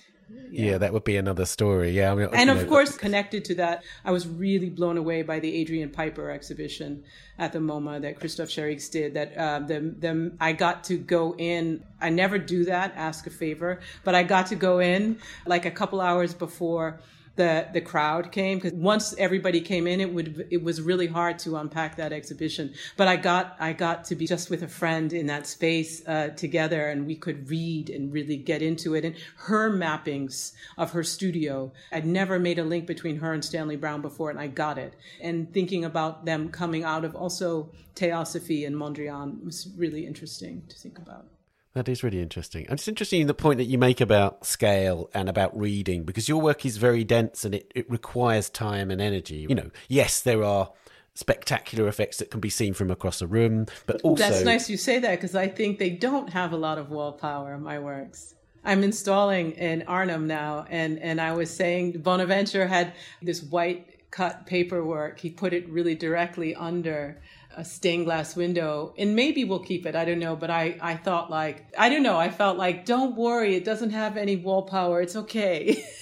[0.52, 0.78] yeah.
[0.78, 1.92] that would be another story.
[1.92, 5.22] Yeah, I mean, and of know, course, connected to that, I was really blown away
[5.22, 7.04] by the Adrian Piper exhibition
[7.38, 9.14] at the MoMA that Christophe Chérix did.
[9.14, 11.84] That uh, the the I got to go in.
[12.00, 15.72] I never do that, ask a favor, but I got to go in like a
[15.72, 17.00] couple hours before
[17.42, 21.40] the the crowd came because once everybody came in it would it was really hard
[21.40, 22.74] to unpack that exhibition.
[22.98, 26.30] But i got i got to be just with a friend in that space uh,
[26.46, 29.04] together and we could read and really get into it.
[29.06, 29.16] And
[29.48, 34.02] her mappings of her studio i'd never made a link between her and Stanley Brouwn
[34.02, 34.94] before and i got it.
[35.20, 40.76] And thinking about them coming out of also theosophy and mondrian was really interesting to
[40.78, 41.26] think about
[41.74, 42.66] that is really interesting.
[42.68, 46.42] And it's interesting the point that you make about scale and about reading, because your
[46.42, 49.46] work is very dense and it, it requires time and energy.
[49.48, 50.72] You know, yes, there are
[51.14, 54.24] spectacular effects that can be seen from across a room, but also.
[54.24, 57.14] That's nice you say that because I think they don't have a lot of wall
[57.14, 58.36] power, in my works.
[58.64, 64.46] I'm installing in Arnhem now, and, and I was saying Bonaventure had this white cut
[64.46, 65.20] paperwork.
[65.20, 67.22] He put it really directly under
[67.58, 70.96] a stained glass window and maybe we'll keep it i don't know but i i
[70.96, 74.64] thought like i don't know i felt like don't worry it doesn't have any wall
[74.64, 75.84] power it's okay.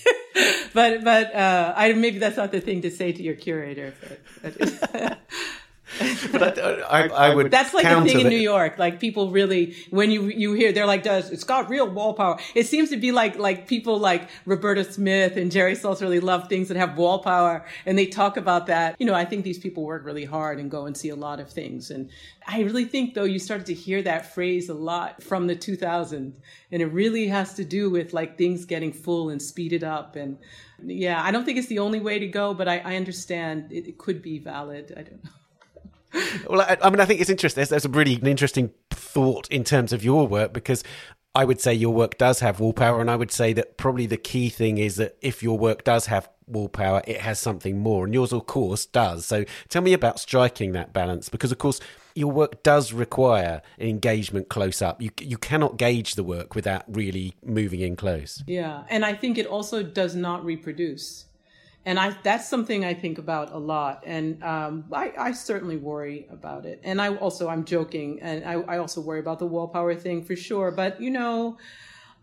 [0.72, 3.94] But but uh i maybe that's not the thing to say to your curator
[4.42, 5.20] but, but
[6.32, 7.50] but I, I, I, would.
[7.50, 8.78] That's like a thing in New York.
[8.78, 12.40] Like people really, when you you hear, they're like, "Does it's got real wall power?"
[12.54, 16.48] It seems to be like like people like Roberta Smith and Jerry Saltz really love
[16.48, 18.96] things that have wall power, and they talk about that.
[19.00, 21.40] You know, I think these people work really hard and go and see a lot
[21.40, 21.90] of things.
[21.90, 22.12] And
[22.48, 26.34] I really think though you started to hear that phrase a lot from the 2000s,
[26.72, 30.38] and it really has to do with like things getting full and speeded up and.
[30.82, 33.86] Yeah, I don't think it's the only way to go, but I, I understand it,
[33.86, 34.94] it could be valid.
[34.96, 35.32] I don't know
[36.50, 37.60] well, I, I, mean, I think it's interesting.
[37.60, 40.84] There's, there's a really interesting thought in terms of your work because
[41.36, 44.08] I would say your work does have wall power, and I would say that probably
[44.08, 47.78] the key thing is that if your work does have wall power, it has something
[47.78, 49.26] more, and yours, of course, does.
[49.26, 51.80] So tell me about striking that balance because, of course,
[52.16, 55.02] your work does require engagement close up.
[55.02, 58.44] You you cannot gauge the work without really moving in close.
[58.48, 61.26] Yeah, and I think it also does not reproduce
[61.86, 66.28] and I that's something I think about a lot, and um, I, I, certainly worry
[66.30, 66.82] about it.
[66.84, 70.24] And I also I'm joking, and I, I also worry about the wall power thing
[70.24, 70.72] for sure.
[70.72, 71.58] But you know,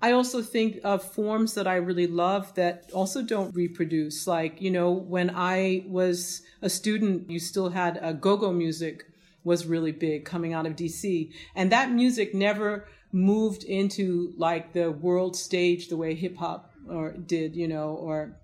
[0.02, 4.26] I also think of forms that I really love that also don't reproduce.
[4.26, 9.04] Like you know, when I was a student, you still had a go-go music
[9.42, 14.90] was really big coming out of DC, and that music never moved into like the
[14.90, 18.36] world stage the way hip hop or did, you know, or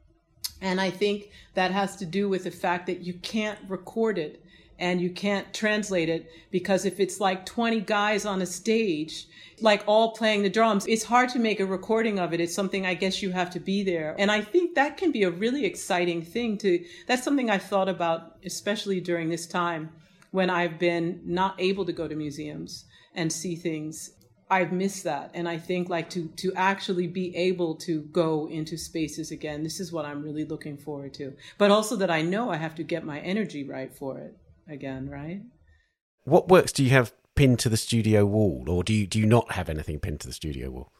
[0.62, 4.42] and I think that has to do with the fact that you can't record it
[4.78, 9.26] and you can't translate it because if it's like 20 guys on a stage,
[9.60, 12.40] like all playing the drums, it's hard to make a recording of it.
[12.40, 14.14] It's something I guess you have to be there.
[14.18, 17.88] And I think that can be a really exciting thing to, that's something I've thought
[17.88, 19.90] about, especially during this time
[20.30, 24.12] when I've been not able to go to museums and see things
[24.52, 25.30] I've missed that.
[25.32, 29.80] And I think like to to actually be able to go into spaces again, this
[29.80, 31.32] is what I'm really looking forward to.
[31.56, 34.36] But also that I know I have to get my energy right for it
[34.68, 35.40] again, right?
[36.24, 39.24] What works do you have pinned to the studio wall or do you do you
[39.24, 40.92] not have anything pinned to the studio wall?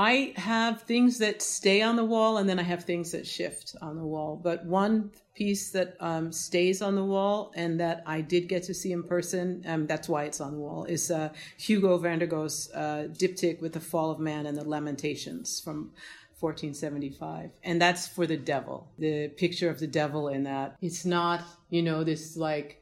[0.00, 3.76] I have things that stay on the wall and then I have things that shift
[3.82, 4.40] on the wall.
[4.42, 8.72] But one piece that um, stays on the wall and that I did get to
[8.72, 12.26] see in person, um, that's why it's on the wall, is uh, Hugo van der
[12.26, 15.90] Goes' uh, diptych with the fall of man and the lamentations from
[16.38, 17.50] 1475.
[17.62, 20.76] And that's for the devil, the picture of the devil in that.
[20.80, 22.79] It's not, you know, this like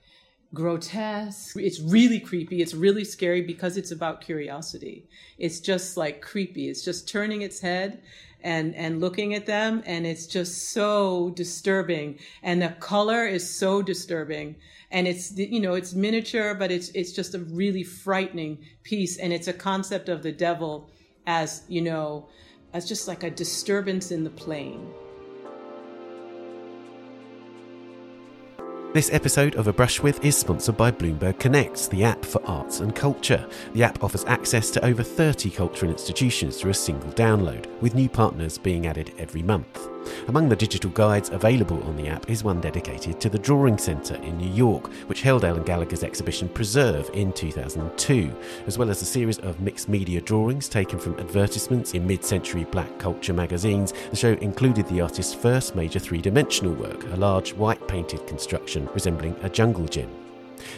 [0.54, 1.56] grotesque.
[1.56, 2.62] It's really creepy.
[2.62, 5.06] It's really scary because it's about curiosity.
[5.38, 6.68] It's just like creepy.
[6.68, 8.00] It's just turning its head
[8.42, 13.82] and and looking at them and it's just so disturbing and the color is so
[13.82, 14.54] disturbing
[14.92, 19.32] and it's you know it's miniature but it's it's just a really frightening piece and
[19.32, 20.88] it's a concept of the devil
[21.26, 22.28] as you know
[22.72, 24.88] as just like a disturbance in the plane
[28.94, 32.81] This episode of A Brush With is sponsored by Bloomberg Connects, the app for arts
[32.81, 33.46] and culture.
[33.74, 38.09] The app offers access to over 30 cultural institutions through a single download, with new
[38.09, 39.90] partners being added every month.
[40.28, 44.16] Among the digital guides available on the app is one dedicated to the Drawing Centre
[44.16, 48.34] in New York, which held Ellen Gallagher's exhibition Preserve in 2002,
[48.66, 52.64] as well as a series of mixed media drawings taken from advertisements in mid century
[52.64, 53.94] black culture magazines.
[54.11, 58.88] The show included the artist's first major three dimensional work, a large white painted construction
[58.92, 60.17] resembling a jungle gym.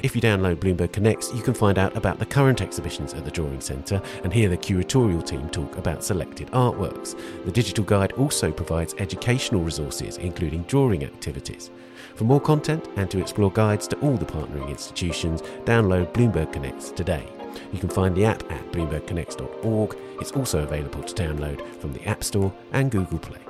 [0.02, 3.30] If you download Bloomberg Connects, you can find out about the current exhibitions at the
[3.30, 7.18] Drawing Centre and hear the curatorial team talk about selected artworks.
[7.44, 11.70] The digital guide also provides educational resources, including drawing activities.
[12.14, 16.90] For more content and to explore guides to all the partnering institutions, download Bloomberg Connects
[16.90, 17.26] today.
[17.72, 19.96] You can find the app at bloombergconnects.org.
[20.20, 23.49] It's also available to download from the App Store and Google Play.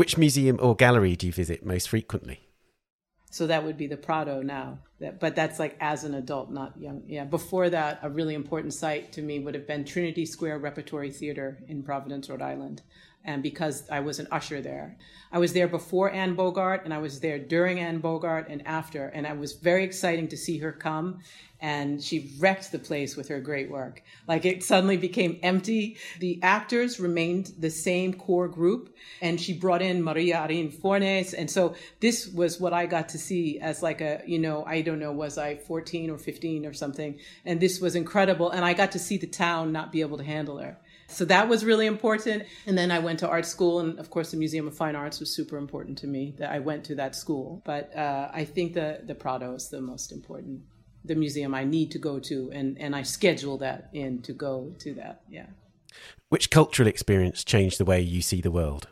[0.00, 2.40] Which museum or gallery do you visit most frequently?
[3.30, 4.78] So that would be the Prado now.
[4.98, 7.02] but that's like as an adult, not young.
[7.06, 7.24] Yeah.
[7.24, 11.62] Before that, a really important site to me would have been Trinity Square Repertory Theater
[11.68, 12.80] in Providence, Rhode Island
[13.24, 14.96] and because I was an usher there.
[15.32, 19.06] I was there before Anne Bogart, and I was there during Anne Bogart and after,
[19.06, 21.20] and it was very exciting to see her come.
[21.62, 24.02] And she wrecked the place with her great work.
[24.26, 25.98] Like it suddenly became empty.
[26.18, 31.34] The actors remained the same core group, and she brought in Maria Irene Fornes.
[31.34, 34.80] And so this was what I got to see as like a, you know, I
[34.80, 37.20] don't know, was I 14 or 15 or something?
[37.44, 38.50] And this was incredible.
[38.50, 40.78] And I got to see the town not be able to handle her.
[41.10, 42.44] So that was really important.
[42.66, 45.20] And then I went to art school, and of course, the Museum of Fine Arts
[45.20, 47.62] was super important to me that I went to that school.
[47.64, 50.62] But uh, I think the, the Prado is the most important,
[51.04, 54.72] the museum I need to go to, and, and I schedule that in to go
[54.78, 55.22] to that.
[55.28, 55.46] Yeah.
[56.28, 58.88] Which cultural experience changed the way you see the world?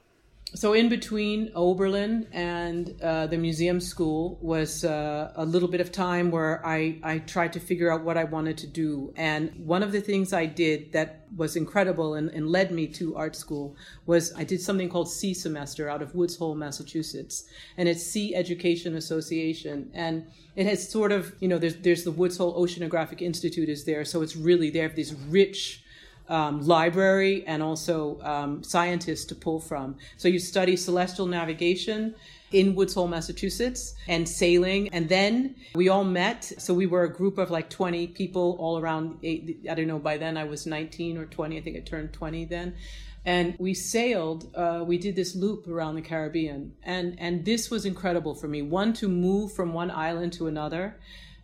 [0.54, 5.92] So in between Oberlin and uh, the museum school was uh, a little bit of
[5.92, 9.12] time where I, I tried to figure out what I wanted to do.
[9.14, 13.14] And one of the things I did that was incredible and, and led me to
[13.14, 13.76] art school
[14.06, 17.44] was I did something called Sea Semester out of Woods Hole, Massachusetts.
[17.76, 19.90] And it's Sea Education Association.
[19.92, 23.84] And it has sort of, you know, there's, there's the Woods Hole Oceanographic Institute is
[23.84, 24.02] there.
[24.06, 25.84] So it's really, they have this rich
[26.28, 29.96] um, library and also um, scientists to pull from.
[30.16, 32.14] So you study celestial navigation
[32.52, 34.88] in Woods Hole, Massachusetts, and sailing.
[34.88, 36.44] And then we all met.
[36.44, 39.18] So we were a group of like 20 people all around.
[39.22, 41.58] Eight, I don't know, by then I was 19 or 20.
[41.58, 42.74] I think I turned 20 then.
[43.24, 46.72] And we sailed, uh, we did this loop around the Caribbean.
[46.82, 48.62] And, and this was incredible for me.
[48.62, 50.96] One, to move from one island to another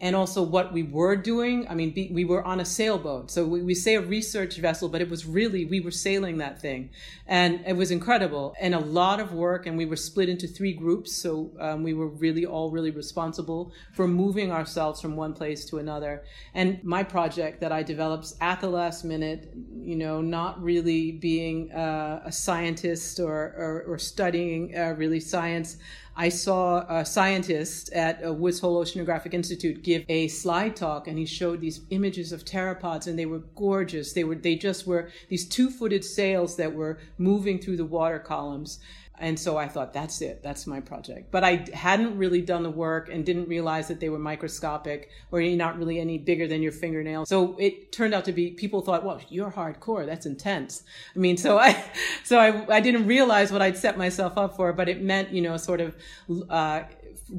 [0.04, 1.66] and also what we were doing.
[1.66, 3.30] I mean, we were on a sailboat.
[3.30, 6.60] So we, we say a research vessel, but it was really, we were sailing that
[6.60, 6.90] thing.
[7.26, 9.66] And it was incredible and a lot of work.
[9.66, 11.16] And we were split into three groups.
[11.16, 15.78] So um, we were really all really responsible for moving ourselves from one place to
[15.78, 16.24] another.
[16.52, 21.72] And my project that I developed at the last minute, you know, not really being
[21.72, 25.78] uh, a scientist or, or, or studying uh, really science.
[26.16, 31.18] I saw a scientist at a Woods Hole Oceanographic Institute give a slide talk, and
[31.18, 34.12] he showed these images of pteropods, and they were gorgeous.
[34.12, 38.78] They were they just were these two-footed sails that were moving through the water columns.
[39.18, 40.42] And so I thought, that's it.
[40.42, 41.30] That's my project.
[41.30, 45.40] But I hadn't really done the work and didn't realize that they were microscopic or
[45.40, 47.24] not really any bigger than your fingernail.
[47.26, 50.04] So it turned out to be, people thought, well, you're hardcore.
[50.04, 50.82] That's intense.
[51.14, 51.84] I mean, so I,
[52.24, 55.42] so I, I didn't realize what I'd set myself up for, but it meant, you
[55.42, 55.96] know, sort of,
[56.50, 56.82] uh,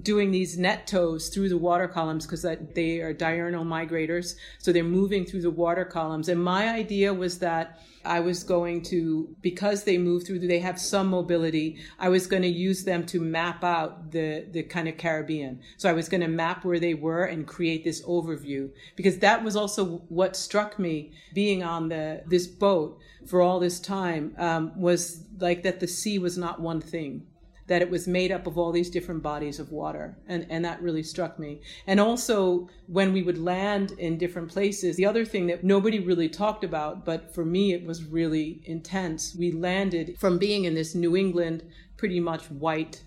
[0.01, 4.35] doing these net tows through the water columns because they are diurnal migrators.
[4.59, 6.29] So they're moving through the water columns.
[6.29, 10.79] And my idea was that I was going to, because they move through, they have
[10.79, 14.97] some mobility, I was going to use them to map out the, the kind of
[14.97, 15.61] Caribbean.
[15.77, 19.43] So I was going to map where they were and create this overview because that
[19.43, 24.79] was also what struck me being on the, this boat for all this time, um,
[24.79, 27.25] was like that the sea was not one thing
[27.67, 30.17] that it was made up of all these different bodies of water.
[30.27, 31.61] And, and that really struck me.
[31.87, 36.29] And also, when we would land in different places, the other thing that nobody really
[36.29, 40.93] talked about, but for me it was really intense, we landed from being in this
[40.93, 41.63] New England,
[41.97, 43.01] pretty much white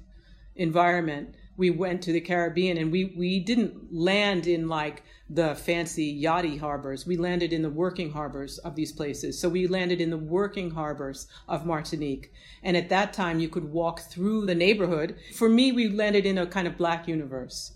[0.56, 1.34] environment.
[1.58, 6.58] We went to the Caribbean and we, we didn't land in like the fancy yachty
[6.58, 7.06] harbors.
[7.06, 9.38] We landed in the working harbors of these places.
[9.38, 12.32] So we landed in the working harbors of Martinique.
[12.62, 15.16] And at that time, you could walk through the neighborhood.
[15.34, 17.72] For me, we landed in a kind of black universe.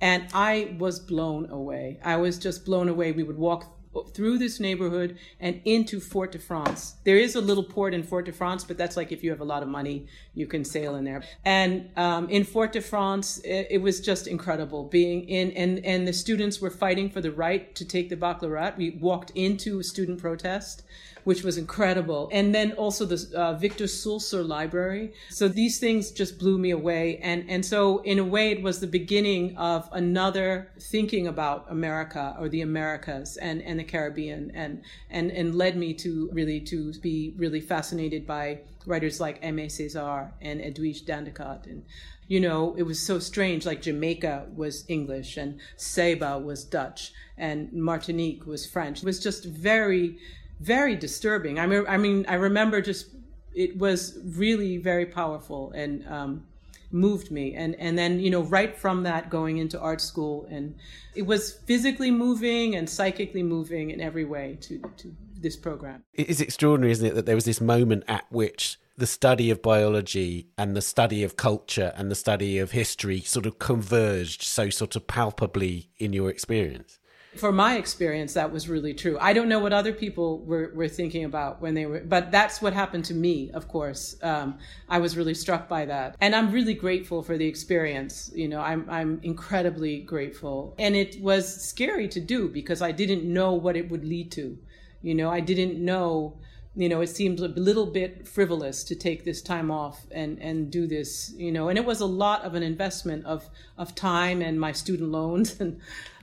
[0.00, 2.00] And I was blown away.
[2.04, 3.12] I was just blown away.
[3.12, 3.79] We would walk
[4.14, 6.94] through this neighborhood and into Fort de France.
[7.04, 9.40] There is a little port in Fort de France, but that's like if you have
[9.40, 11.22] a lot of money, you can sail in there.
[11.44, 16.06] And um, in Fort de France, it, it, was just incredible being in, and, and
[16.06, 18.76] the students were fighting for the right to take the baccalaureate.
[18.76, 20.82] We walked into a student protest
[21.24, 22.28] which was incredible.
[22.32, 25.12] And then also the uh, Victor Schoelcher Library.
[25.28, 27.18] So these things just blew me away.
[27.22, 32.36] And, and so in a way, it was the beginning of another thinking about America
[32.38, 36.92] or the Americas and, and the Caribbean and, and, and led me to really to
[37.00, 41.84] be really fascinated by writers like Aimé Césaire and Edwidge Danticat and
[42.30, 43.66] you know, it was so strange.
[43.66, 48.98] Like Jamaica was English and Saba was Dutch and Martinique was French.
[48.98, 50.16] It was just very,
[50.60, 51.58] very disturbing.
[51.58, 53.06] I mean, I mean, I remember just
[53.54, 56.46] it was really very powerful and um,
[56.90, 57.54] moved me.
[57.54, 60.74] And and then you know, right from that, going into art school, and
[61.14, 66.04] it was physically moving and psychically moving in every way to to this program.
[66.12, 69.62] It is extraordinary, isn't it, that there was this moment at which the study of
[69.62, 74.68] biology and the study of culture and the study of history sort of converged so
[74.68, 76.99] sort of palpably in your experience?
[77.36, 79.16] For my experience, that was really true.
[79.20, 82.60] I don't know what other people were, were thinking about when they were, but that's
[82.60, 84.16] what happened to me, of course.
[84.22, 84.58] Um,
[84.88, 86.16] I was really struck by that.
[86.20, 88.32] And I'm really grateful for the experience.
[88.34, 90.74] You know, I'm, I'm incredibly grateful.
[90.78, 94.58] And it was scary to do because I didn't know what it would lead to.
[95.00, 96.36] You know, I didn't know
[96.76, 100.70] you know, it seemed a little bit frivolous to take this time off and, and
[100.70, 104.40] do this, you know, and it was a lot of an investment of, of time
[104.40, 105.60] and my student loans.
[105.60, 105.80] And,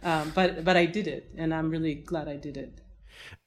[0.07, 2.81] um, but, but I did it and I'm really glad I did it.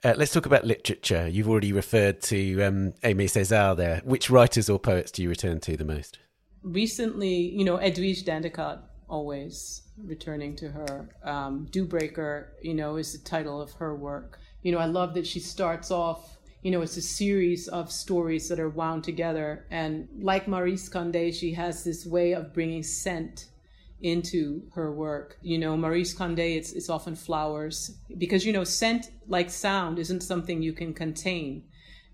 [0.05, 1.27] Uh, let's talk about literature.
[1.27, 4.03] You've already referred to um, Aimé Césaire there.
[4.05, 6.19] Which writers or poets do you return to the most?
[6.63, 11.09] Recently, you know, Edwidge Danticat, always returning to her.
[11.25, 14.39] Um, Dewbreaker, you know, is the title of her work.
[14.63, 18.49] You know, I love that she starts off you know, it's a series of stories
[18.49, 19.65] that are wound together.
[19.71, 23.47] And like Maryse Condé, she has this way of bringing scent
[24.03, 25.39] into her work.
[25.43, 30.23] You know, Maryse Condé, it's, it's often flowers because, you know, scent like sound isn't
[30.23, 31.65] something you can contain.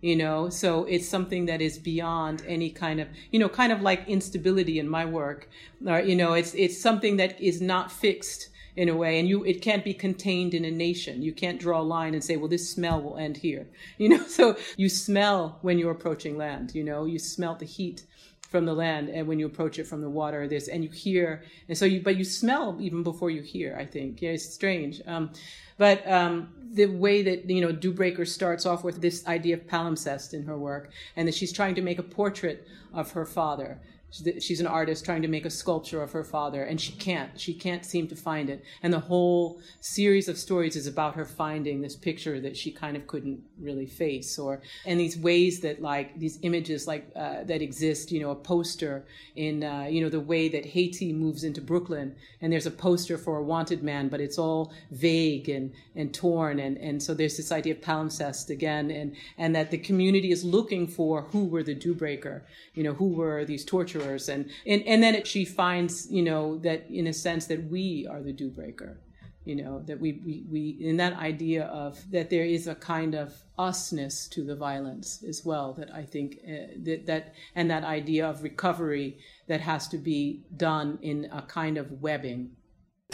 [0.02, 3.80] You know, so it's something that is beyond any kind of, you know, kind of
[3.80, 5.48] like instability in my work.
[5.86, 9.42] Or, you know, it's it's something that is not fixed in a way and you
[9.44, 12.48] it can't be contained in a nation you can't draw a line and say well
[12.48, 13.66] this smell will end here
[13.96, 18.04] you know so you smell when you're approaching land you know you smell the heat
[18.48, 21.42] from the land and when you approach it from the water this and you hear
[21.68, 24.22] and so you but you smell even before you hear i think.
[24.22, 25.00] Yeah it's strange.
[25.06, 25.30] Um,
[25.78, 30.32] but um, the way that you know Dewbreaker starts off with this idea of palimpsest
[30.32, 33.80] in her work, and that she's trying to make a portrait of her father,
[34.40, 37.38] she's an artist trying to make a sculpture of her father and she can't.
[37.38, 38.64] She can't seem to find it.
[38.82, 42.96] And the whole series of stories is about her finding this picture that she kind
[42.96, 47.62] of couldn't really face or and these ways that like these images like uh, that
[47.62, 49.04] exist you know a poster
[49.34, 53.16] in uh, you know the way that haiti moves into brooklyn and there's a poster
[53.16, 57.36] for a wanted man but it's all vague and and torn and and so there's
[57.36, 61.62] this idea of palimpsest again and and that the community is looking for who were
[61.62, 62.42] the dewbreaker
[62.74, 66.58] you know who were these torturers and and, and then it, she finds you know
[66.58, 68.98] that in a sense that we are the dew breaker
[69.46, 73.14] you know that we, we we in that idea of that there is a kind
[73.14, 77.84] of usness to the violence as well that i think uh, that that and that
[77.84, 82.50] idea of recovery that has to be done in a kind of webbing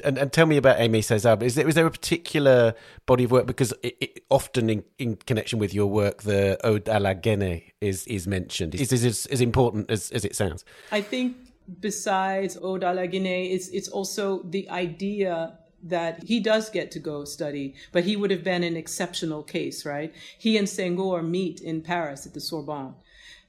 [0.03, 1.43] and, and tell me about Aimé Césaire.
[1.43, 2.75] Is there, is there a particular
[3.05, 3.47] body of work?
[3.47, 7.73] Because it, it, often in, in connection with your work, the Ode à la Guinée
[7.83, 8.75] is, is mentioned.
[8.75, 10.65] Is this as, as important as, as it sounds?
[10.91, 11.37] I think
[11.79, 16.99] besides Ode à la Guinée, it's, it's also the idea that he does get to
[16.99, 20.15] go study, but he would have been an exceptional case, right?
[20.39, 22.95] He and Senghor meet in Paris at the Sorbonne.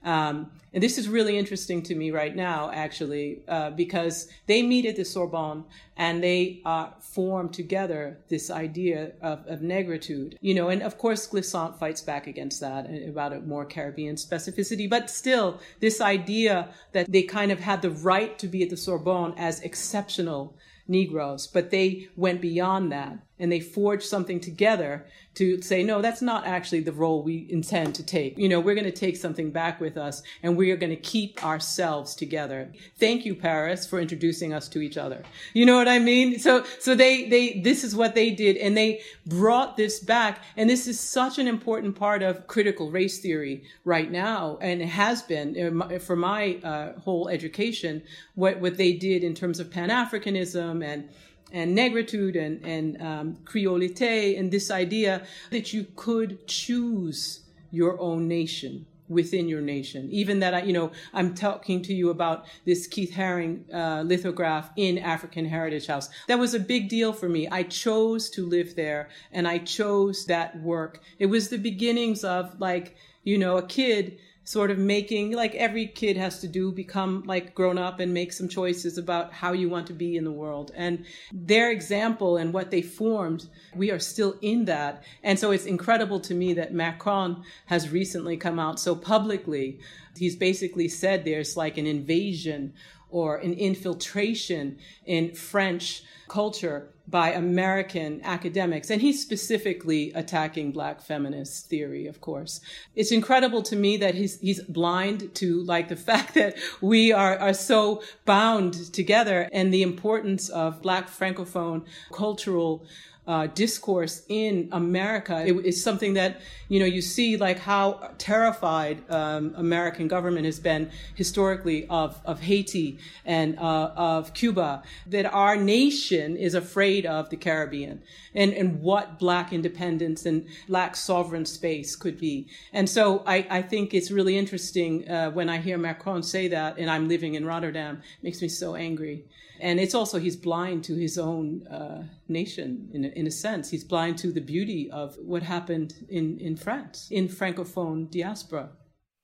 [0.04, 4.86] Um, and this is really interesting to me right now, actually, uh, because they meet
[4.86, 5.64] at the Sorbonne
[5.96, 10.36] and they uh, form together this idea of, of, negritude.
[10.42, 14.16] You know, and of course, Glissant fights back against that uh, about a more Caribbean
[14.16, 18.72] specificity, but still, this idea that they kind of had the right to be at
[18.72, 20.56] the Sorbonne as exceptional
[20.88, 26.22] Negroes, but they went beyond that and they forged something together to say, no, that's
[26.22, 28.38] not actually the role we intend to take.
[28.38, 30.96] You know, we're going to take something back with us and we are going to
[30.96, 32.72] keep ourselves together.
[32.98, 35.24] Thank you, Paris, for introducing us to each other.
[35.54, 36.40] You know what I mean?
[36.40, 40.42] So, so they, they, this is what they did and they brought this back.
[40.56, 44.58] And this is such an important part of critical race theory right now.
[44.62, 48.04] And it has been uh, for my uh, whole education,
[48.36, 51.10] what, what they did in terms of Pan-Africanism and
[51.54, 57.42] and negritude and, and um, creolite and this idea that you could choose
[57.72, 60.10] your own nation within your nation.
[60.12, 64.72] Even that, I, you know, I'm talking to you about this Keith Haring uh, lithograph
[64.76, 66.10] in African Heritage House.
[66.28, 67.48] That was a big deal for me.
[67.48, 71.02] I chose to live there and I chose that work.
[71.20, 75.88] It was the beginnings of like, you know, a kid sort of making like every
[75.88, 79.70] kid has to do become like grown up and make some choices about how you
[79.70, 80.72] want to be in the world.
[80.76, 85.04] And their example and what they formed we are still in that.
[85.24, 89.80] And so it's incredible to me that macron has recently come out so publicly.
[90.16, 92.74] He's basically said there's like an invasion
[93.10, 101.70] or an infiltration in french culture by American academics, and he's specifically attacking black feminist
[101.70, 102.60] theory, of course.
[102.96, 107.38] It's incredible to me that he's he's blind to like the fact that we are
[107.38, 112.84] are so bound together and the importance of black francophone cultural
[113.26, 119.02] uh, discourse in America it, it's something that you know you see like how terrified
[119.10, 125.56] um, American government has been historically of of Haiti and uh, of Cuba that our
[125.56, 128.02] nation is afraid of the Caribbean
[128.34, 133.62] and and what black independence and black sovereign space could be and so I, I
[133.62, 137.46] think it's really interesting uh, when I hear Macron say that and I'm living in
[137.46, 139.26] Rotterdam it makes me so angry
[139.60, 143.70] and it's also he's blind to his own uh, nation in a, in a sense.
[143.70, 148.70] He's blind to the beauty of what happened in in France in francophone diaspora.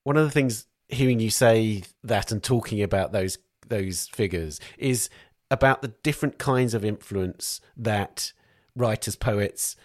[0.03, 5.09] One of the things hearing you say that and talking about those those figures is
[5.51, 8.33] about the different kinds of influence that
[8.75, 9.75] writers, poets,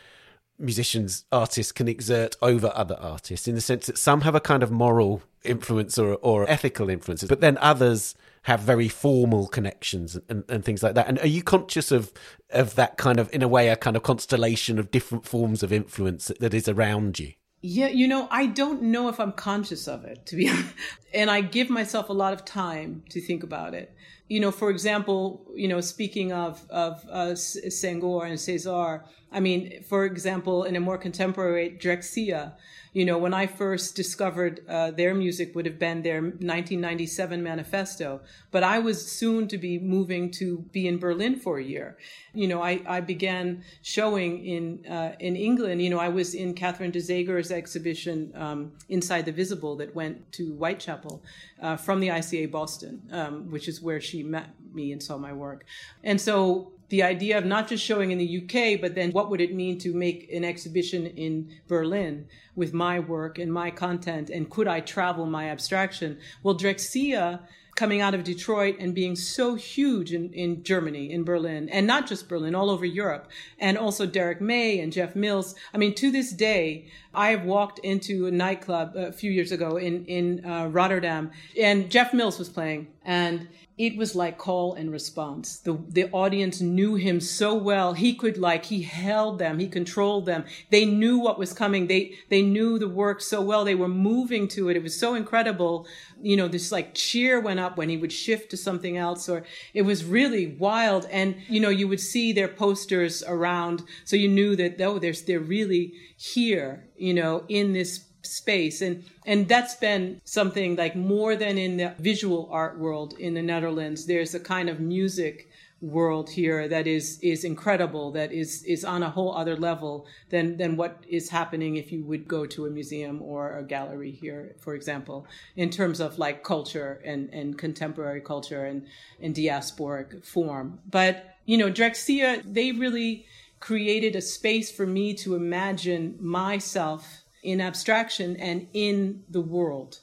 [0.59, 4.63] musicians, artists can exert over other artists in the sense that some have a kind
[4.63, 10.45] of moral influence or, or ethical influences, but then others have very formal connections and,
[10.49, 11.09] and things like that.
[11.09, 12.13] And are you conscious of
[12.51, 15.73] of that kind of, in a way, a kind of constellation of different forms of
[15.73, 17.33] influence that, that is around you?
[17.67, 20.75] Yeah, you know, I don't know if I'm conscious of it, to be honest.
[21.15, 23.91] And I give myself a lot of time to think about it.
[24.29, 29.83] You know, for example, you know, speaking of of uh, Senghor and Césaire, I mean,
[29.83, 32.53] for example, in a more contemporary Drexciya,
[32.95, 38.21] you know, when I first discovered uh, their music would have been their 1997 manifesto,
[38.53, 41.99] but I was soon to be moving to be in Berlin for a year.
[42.33, 45.83] You know, I, I began showing in uh, in England.
[45.83, 50.31] You know, I was in Catherine de Zegher's exhibition um, Inside the Visible that went
[50.33, 51.21] to Whitechapel
[51.61, 55.33] uh, from the ICA Boston, um, which is where she met me and saw my
[55.33, 55.65] work.
[56.05, 59.41] And so the idea of not just showing in the UK, but then what would
[59.41, 64.31] it mean to make an exhibition in Berlin with my work and my content?
[64.31, 66.19] And could I travel my abstraction?
[66.45, 67.41] Well, Drexciya
[67.75, 72.07] coming out of Detroit and being so huge in, in Germany, in Berlin, and not
[72.07, 75.55] just Berlin, all over Europe, and also Derrick May and Jeff Mills.
[75.73, 79.77] I mean, to this day, I have walked into a nightclub a few years ago
[79.77, 84.93] in, in uh, Rotterdam, and Jeff Mills was playing, and it was like call and
[84.93, 85.59] response.
[85.59, 87.95] The the audience knew him so well.
[87.95, 90.45] He could like he held them, he controlled them.
[90.71, 91.89] They knew what was coming.
[91.89, 93.65] They they knew the work so well.
[93.65, 94.77] They were moving to it.
[94.77, 95.89] It was so incredible.
[96.25, 99.45] You know, this like cheer went up when he would shift to something else or
[99.73, 101.07] it was really wild.
[101.11, 105.23] And you know, you would see their posters around so you knew that oh there's
[105.23, 108.81] they're really here, you know, in this space.
[108.81, 113.43] And and that's been something like more than in the visual art world in the
[113.43, 114.07] Netherlands.
[114.07, 115.49] There's a kind of music
[115.85, 120.57] world here that is is incredible that is is on a whole other level than
[120.57, 124.57] than what is happening if you would go to a museum or a gallery here
[124.61, 125.27] for example
[125.57, 128.87] in terms of like culture and and contemporary culture and
[129.21, 130.79] and diasporic form.
[130.91, 133.27] But you know Drexciya they really
[133.61, 140.01] created a space for me to imagine myself in abstraction and in the world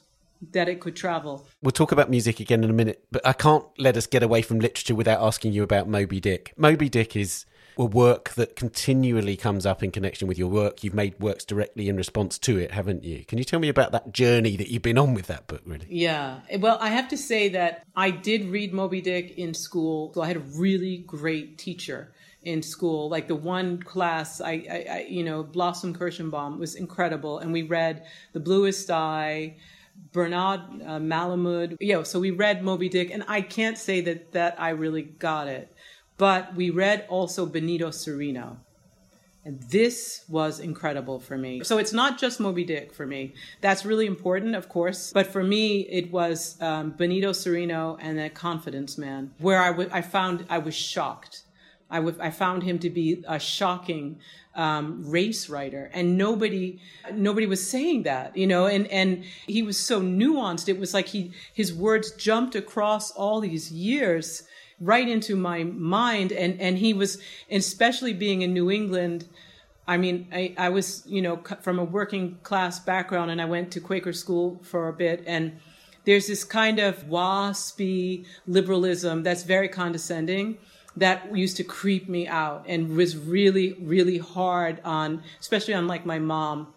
[0.50, 1.46] that it could travel.
[1.62, 4.42] We'll talk about music again in a minute, but I can't let us get away
[4.42, 6.52] from literature without asking you about Moby Dick.
[6.56, 7.46] Moby Dick is
[7.78, 10.84] a work that continually comes up in connection with your work.
[10.84, 13.24] You've made works directly in response to it, haven't you?
[13.24, 15.86] Can you tell me about that journey that you've been on with that book, really?
[15.88, 16.40] Yeah.
[16.58, 20.12] Well, I have to say that I did read Moby Dick in school.
[20.14, 22.12] So I had a really great teacher
[22.42, 23.08] in school.
[23.08, 27.62] Like the one class, I, I, I you know, Blossom Kirschenbaum was incredible, and we
[27.62, 29.56] read The Bluest Eye.
[30.12, 31.76] Bernard uh, Malamud.
[31.80, 35.48] Yeah, so we read Moby Dick, and I can't say that that I really got
[35.48, 35.72] it,
[36.18, 38.56] but we read also Benito Cereno,
[39.44, 41.62] and this was incredible for me.
[41.64, 43.34] So it's not just Moby Dick for me.
[43.60, 48.34] That's really important, of course, but for me it was um, Benito Cereno and that
[48.34, 51.44] Confidence Man, where I, w- I found I was shocked
[51.92, 54.18] I, w- I found him to be a shocking
[54.54, 56.80] um, race writer, and nobody
[57.12, 58.66] nobody was saying that, you know.
[58.66, 60.68] And and he was so nuanced.
[60.68, 64.42] It was like he his words jumped across all these years
[64.80, 67.18] right into my mind, and and he was,
[67.50, 69.28] especially being in New England.
[69.86, 73.72] I mean, I, I was, you know, from a working class background and I went
[73.72, 75.24] to Quaker school for a bit.
[75.26, 75.58] And
[76.04, 80.58] there's this kind of waspy liberalism that's very condescending
[80.96, 86.04] that used to creep me out and was really, really hard on, especially on like
[86.04, 86.72] my mom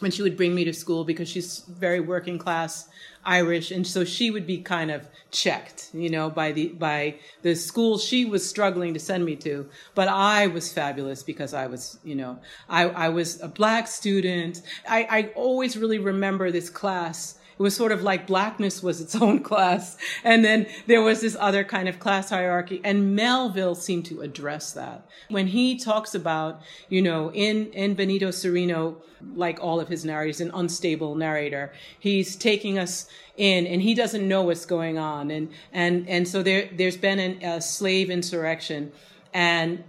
[0.00, 2.88] when she would bring me to school because she's very working class
[3.26, 7.56] Irish, and so she would be kind of checked, you know, by the by the
[7.56, 9.68] school she was struggling to send me to.
[9.96, 12.38] But I was fabulous because I was, you know,
[12.68, 14.62] I, I was a black student.
[14.88, 19.14] I, I always really remember this class it was sort of like blackness was its
[19.20, 19.96] own class.
[20.24, 22.80] And then there was this other kind of class hierarchy.
[22.84, 25.06] And Melville seemed to address that.
[25.28, 28.96] When he talks about, you know, in, in Benito Cereno,
[29.34, 34.26] like all of his narrators, an unstable narrator, he's taking us in and he doesn't
[34.26, 35.30] know what's going on.
[35.30, 38.92] And, and, and so there, there's been an, a slave insurrection
[39.32, 39.82] and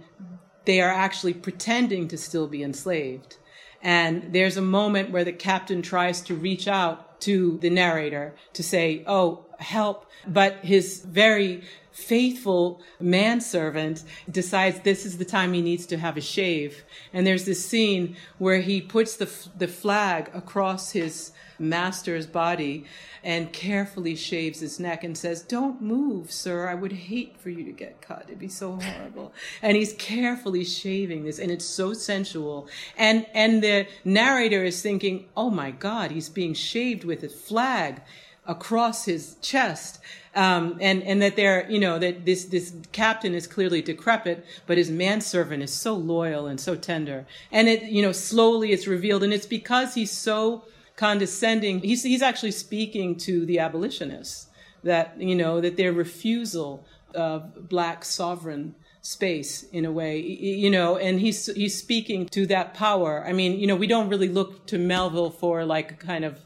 [0.64, 3.36] they are actually pretending to still be enslaved.
[3.82, 8.62] And there's a moment where the captain tries to reach out to the narrator to
[8.62, 10.06] say, Oh, help.
[10.26, 11.62] But his very
[11.98, 16.84] faithful manservant decides this is the time he needs to have a shave.
[17.12, 22.84] And there's this scene where he puts the, the flag across his master's body
[23.24, 26.68] and carefully shaves his neck and says, Don't move, sir.
[26.68, 28.24] I would hate for you to get cut.
[28.28, 29.32] It'd be so horrible.
[29.60, 32.68] and he's carefully shaving this, and it's so sensual.
[32.96, 38.02] And and the narrator is thinking, Oh my God, he's being shaved with a flag
[38.48, 40.00] across his chest.
[40.34, 44.76] Um, and and that they're you know that this this captain is clearly decrepit, but
[44.76, 47.26] his manservant is so loyal and so tender.
[47.52, 50.64] And it you know slowly it's revealed, and it's because he's so
[50.98, 51.78] condescending.
[51.78, 54.48] He's, he's actually speaking to the abolitionists
[54.82, 56.84] that, you know, that their refusal
[57.14, 62.74] of black sovereign space in a way, you know, and he's, he's speaking to that
[62.74, 63.24] power.
[63.26, 66.40] I mean, you know, we don't really look to Melville for like a kind of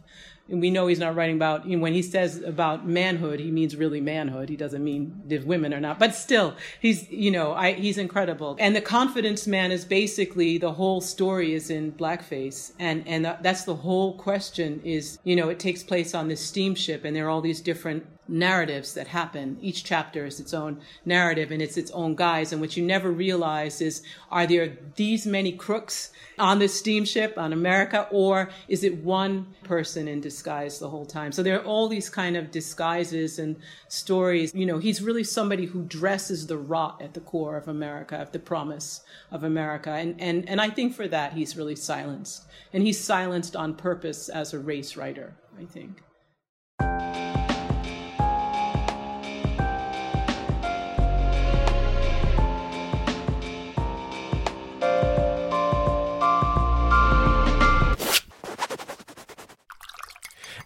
[0.49, 3.51] and we know he's not writing about you know, when he says about manhood he
[3.51, 4.49] means really manhood.
[4.49, 5.99] He doesn't mean if women are not.
[5.99, 8.57] But still he's you know I, he's incredible.
[8.59, 12.73] And the confidence man is basically the whole story is in blackface.
[12.79, 17.05] And and that's the whole question is you know it takes place on this steamship
[17.05, 19.59] and there are all these different narratives that happen.
[19.61, 22.53] Each chapter is its own narrative and it's its own guise.
[22.53, 27.53] And what you never realize is, are there these many crooks on this steamship on
[27.53, 31.33] America, or is it one person in disguise the whole time?
[31.33, 33.57] So there are all these kind of disguises and
[33.89, 34.55] stories.
[34.55, 38.33] You know, he's really somebody who dresses the rot at the core of America, of
[38.33, 39.91] the promise of America.
[39.91, 42.45] And, and, and I think for that, he's really silenced.
[42.73, 46.03] And he's silenced on purpose as a race writer, I think.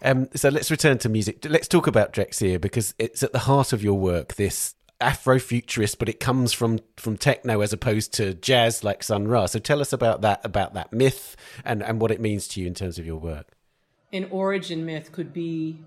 [0.07, 1.45] Um, so let's return to music.
[1.47, 4.35] Let's talk about Drexciya because it's at the heart of your work.
[4.35, 9.47] This Afrofuturist, but it comes from from techno as opposed to jazz like Sun Ra.
[9.47, 11.35] So tell us about that, about that myth,
[11.65, 13.47] and and what it means to you in terms of your work.
[14.13, 15.81] An origin myth could be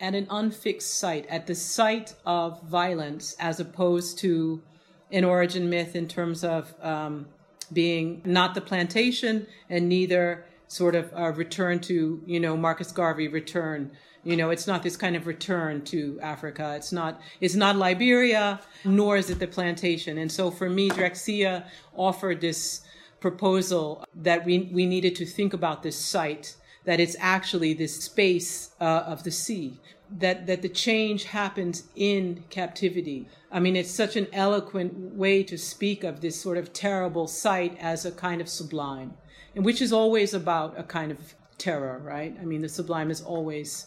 [0.00, 4.62] at an unfixed site, at the site of violence, as opposed to
[5.10, 7.26] an origin myth in terms of um,
[7.72, 13.28] being not the plantation and neither sort of a return to, you know, Marcus Garvey
[13.28, 13.90] return.
[14.24, 16.74] You know, it's not this kind of return to Africa.
[16.76, 20.18] It's not, it's not Liberia, nor is it the plantation.
[20.18, 21.64] And so for me, Drexciya
[21.94, 22.82] offered this
[23.20, 28.70] proposal that we, we needed to think about this site, that it's actually this space
[28.80, 33.28] uh, of the sea, that, that the change happens in captivity.
[33.52, 37.76] I mean, it's such an eloquent way to speak of this sort of terrible site
[37.78, 39.14] as a kind of sublime
[39.56, 41.18] and which is always about a kind of
[41.58, 42.36] terror, right?
[42.40, 43.86] I mean, the sublime is always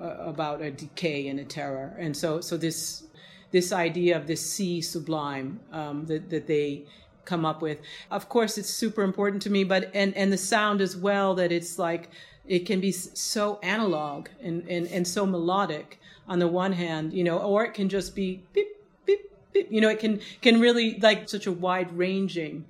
[0.00, 3.02] uh, about a decay and a terror, and so so this
[3.50, 6.84] this idea of this sea sublime um, that that they
[7.24, 7.78] come up with.
[8.10, 11.34] Of course, it's super important to me, but and and the sound as well.
[11.34, 12.10] That it's like
[12.46, 17.24] it can be so analog and and and so melodic on the one hand, you
[17.24, 18.68] know, or it can just be beep
[19.04, 19.72] beep beep.
[19.72, 22.66] You know, it can can really like such a wide ranging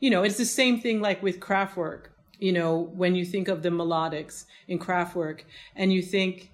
[0.00, 2.06] you know, it's the same thing like with Kraftwerk.
[2.38, 5.40] You know, when you think of the melodics in Kraftwerk
[5.74, 6.50] and you think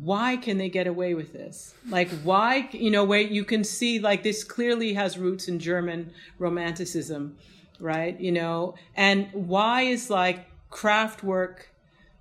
[0.00, 1.74] why can they get away with this?
[1.88, 6.12] Like, why, you know, where you can see, like, this clearly has roots in German
[6.38, 7.36] romanticism,
[7.80, 8.18] right?
[8.20, 11.60] You know, and why is like Kraftwerk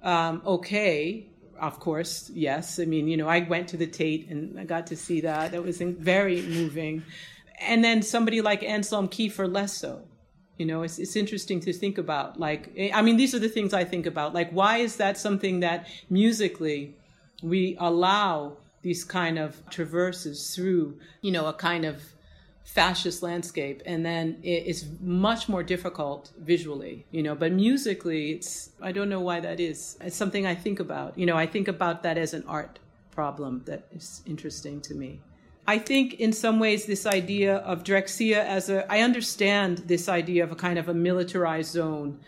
[0.04, 1.28] um, okay?
[1.60, 2.80] Of course, yes.
[2.80, 5.52] I mean, you know, I went to the Tate and I got to see that.
[5.52, 7.04] That was very moving.
[7.60, 10.04] And then somebody like Anselm Kiefer less so.
[10.58, 12.40] You know, it's, it's interesting to think about.
[12.40, 14.34] Like, eh, I mean, these are the things I think about.
[14.34, 16.96] Like, why is that something that musically
[17.44, 22.02] we allow these kind of traverses through, you know, a kind of
[22.66, 28.92] fascist landscape and then it's much more difficult visually you know but musically it's i
[28.92, 32.02] don't know why that is it's something i think about you know i think about
[32.02, 32.80] that as an art
[33.12, 35.20] problem that is interesting to me
[35.68, 40.44] i think in some ways this idea of drexciya as a i understand this idea
[40.44, 42.20] of a kind of a militarized zone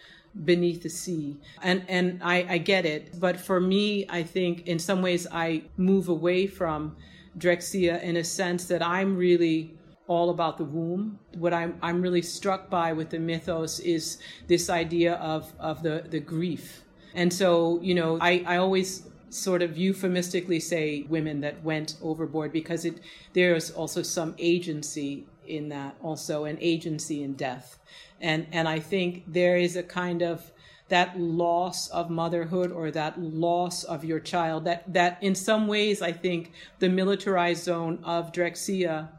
[0.44, 1.38] beneath the sea.
[1.62, 3.20] And and I, I get it.
[3.20, 6.96] But for me, I think in some ways I move away from
[7.38, 9.74] Drexciya in a sense that I'm really
[10.08, 11.20] all about the womb.
[11.36, 16.06] What I'm I'm really struck by with the mythos is this idea of of the
[16.10, 16.84] the grief.
[17.14, 22.52] And so, you know, I, I always sort of euphemistically say women that went overboard
[22.52, 23.00] because it
[23.34, 27.80] there's also some agency in that also an agency in death.
[28.20, 30.52] And and I think there is a kind of
[30.90, 36.02] that loss of motherhood or that loss of your child that that in some ways
[36.02, 39.10] I think the militarized zone of drexciya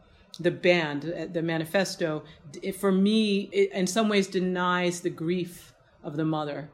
[0.41, 2.23] the band uh, the manifesto
[2.79, 6.71] for me it, in some ways denies the grief of the mother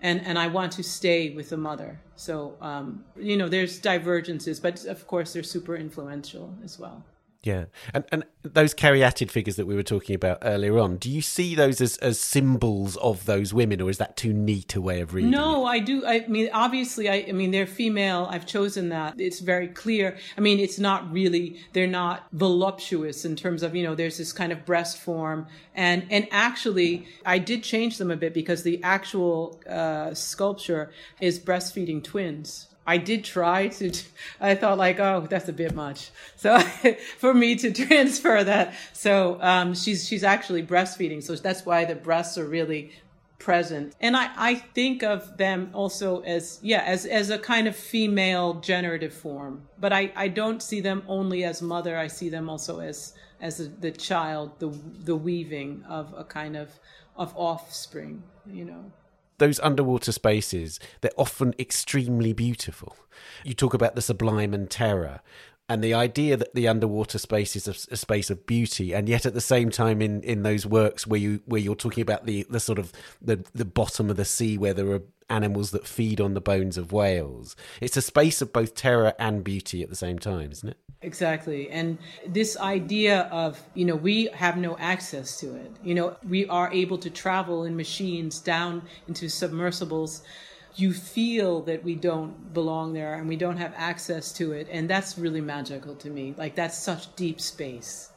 [0.00, 2.00] and and I want to stay with the mother.
[2.16, 7.04] So um, you know there's divergences but of course they're super influential as well
[7.42, 11.22] yeah, and and those caryatid figures that we were talking about earlier on, do you
[11.22, 15.00] see those as, as symbols of those women, or is that too neat a way
[15.00, 15.30] of reading?
[15.30, 15.70] No, it?
[15.70, 16.04] I do.
[16.04, 18.26] I mean, obviously, I, I mean they're female.
[18.28, 19.20] I've chosen that.
[19.20, 20.16] It's very clear.
[20.36, 21.60] I mean, it's not really.
[21.74, 23.94] They're not voluptuous in terms of you know.
[23.94, 28.34] There's this kind of breast form, and and actually, I did change them a bit
[28.34, 32.67] because the actual uh, sculpture is breastfeeding twins.
[32.88, 33.92] I did try to,
[34.40, 36.10] I thought like, oh, that's a bit much.
[36.36, 36.58] So
[37.18, 38.74] for me to transfer that.
[38.94, 41.22] So, um, she's, she's actually breastfeeding.
[41.22, 42.92] So that's why the breasts are really
[43.38, 43.94] present.
[44.00, 48.54] And I, I think of them also as, yeah, as, as a kind of female
[48.54, 51.98] generative form, but I, I don't see them only as mother.
[51.98, 53.12] I see them also as,
[53.42, 54.70] as a, the child, the,
[55.04, 56.70] the weaving of a kind of,
[57.16, 58.92] of offspring, you know
[59.38, 62.96] those underwater spaces, they're often extremely beautiful.
[63.44, 65.20] You talk about the sublime and terror,
[65.68, 69.26] and the idea that the underwater space is a, a, space of beauty, and yet
[69.26, 72.46] at the same time, in, in those works where you where you're talking about the,
[72.48, 76.20] the sort of the the bottom of the sea where there are animals that feed
[76.20, 79.96] on the bones of whales, it's a space of both terror and beauty at the
[79.96, 80.78] same time, isn't it?
[81.00, 81.70] Exactly.
[81.70, 85.70] And this idea of, you know, we have no access to it.
[85.84, 90.22] You know, we are able to travel in machines down into submersibles.
[90.74, 94.66] You feel that we don't belong there and we don't have access to it.
[94.70, 96.34] And that's really magical to me.
[96.36, 98.10] Like, that's such deep space,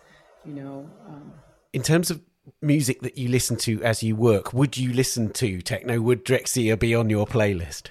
[0.44, 0.90] you know.
[1.08, 1.34] Um,
[1.74, 2.22] in terms of
[2.62, 6.02] music that you listen to as you work, would you listen to techno?
[6.02, 7.88] Would Drexciya be on your playlist?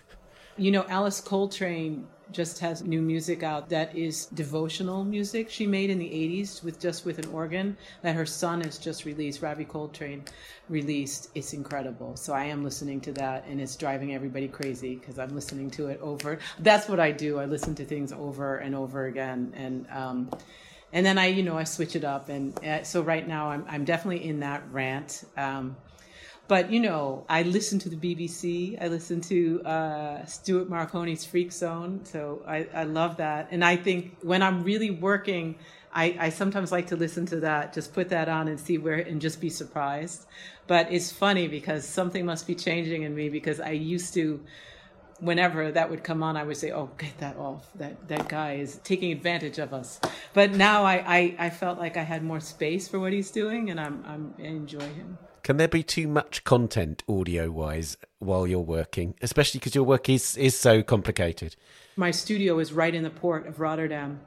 [0.57, 5.91] You know, Alice Coltrane just has new music out that is devotional music she made
[5.91, 9.65] in the 80s with just with an organ that her son has just released ravi
[9.65, 10.23] coltrane
[10.69, 15.19] released it's incredible so i am listening to that and it's driving everybody crazy because
[15.19, 18.75] i'm listening to it over that's what i do i listen to things over and
[18.75, 20.31] over again and um,
[20.93, 23.65] and then i you know i switch it up and uh, so right now i'm,
[23.69, 25.77] I'm definitely in that rant um,
[26.51, 28.77] but you know, I listen to the BBC.
[28.83, 33.47] I listen to uh, Stuart Maconie's Freak Zone, so I, I love that.
[33.53, 35.55] And I think when I'm really working,
[35.95, 38.97] I, I sometimes like to listen to that, just put that on and see where,
[38.97, 40.27] and just be surprised.
[40.67, 44.41] But it's funny because something must be changing in me because I used to
[45.21, 47.71] whenever that would come on, I would say, "Oh, get that off.
[47.77, 50.01] That that guy is taking advantage of us."
[50.35, 53.71] But now I, I, I felt like I had more space for what he's doing,
[53.71, 55.19] and I'm I'm I enjoy him.
[55.43, 60.09] Can there be too much content audio wise while you're working, especially because your work
[60.09, 61.57] is, is so complicated?
[61.97, 64.21] My studio is right in the port of Rotterdam.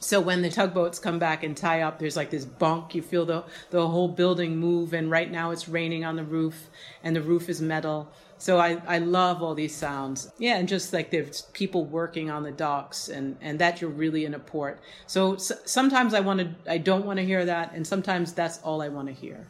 [0.00, 2.94] So when the tugboats come back and tie up, there's like this bunk.
[2.94, 4.92] You feel the, the whole building move.
[4.92, 6.68] And right now it's raining on the roof,
[7.02, 8.10] and the roof is metal.
[8.40, 10.32] So I, I love all these sounds.
[10.38, 14.24] Yeah, and just like there's people working on the docks and, and that you're really
[14.24, 14.80] in a port.
[15.06, 18.58] So, so sometimes I want to I don't want to hear that and sometimes that's
[18.62, 19.46] all I want to hear.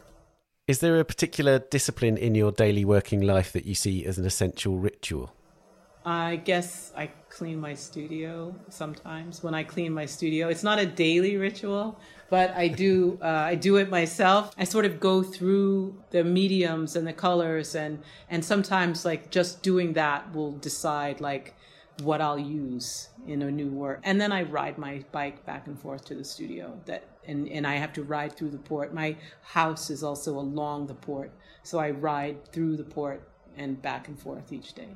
[0.66, 4.26] Is there a particular discipline in your daily working life that you see as an
[4.26, 5.32] essential ritual?
[6.05, 9.43] I guess I clean my studio sometimes.
[9.43, 11.99] When I clean my studio, it's not a daily ritual,
[12.31, 13.18] but I do.
[13.20, 14.55] Uh, I do it myself.
[14.57, 19.62] I sort of go through the mediums and the colors, and and sometimes like just
[19.62, 21.55] doing that will decide like
[22.03, 24.01] what I'll use in a new work.
[24.05, 26.81] And then I ride my bike back and forth to the studio.
[26.87, 28.95] That and and I have to ride through the port.
[28.95, 31.33] My house is also along the port,
[31.64, 34.95] so I ride through the port and back and forth each day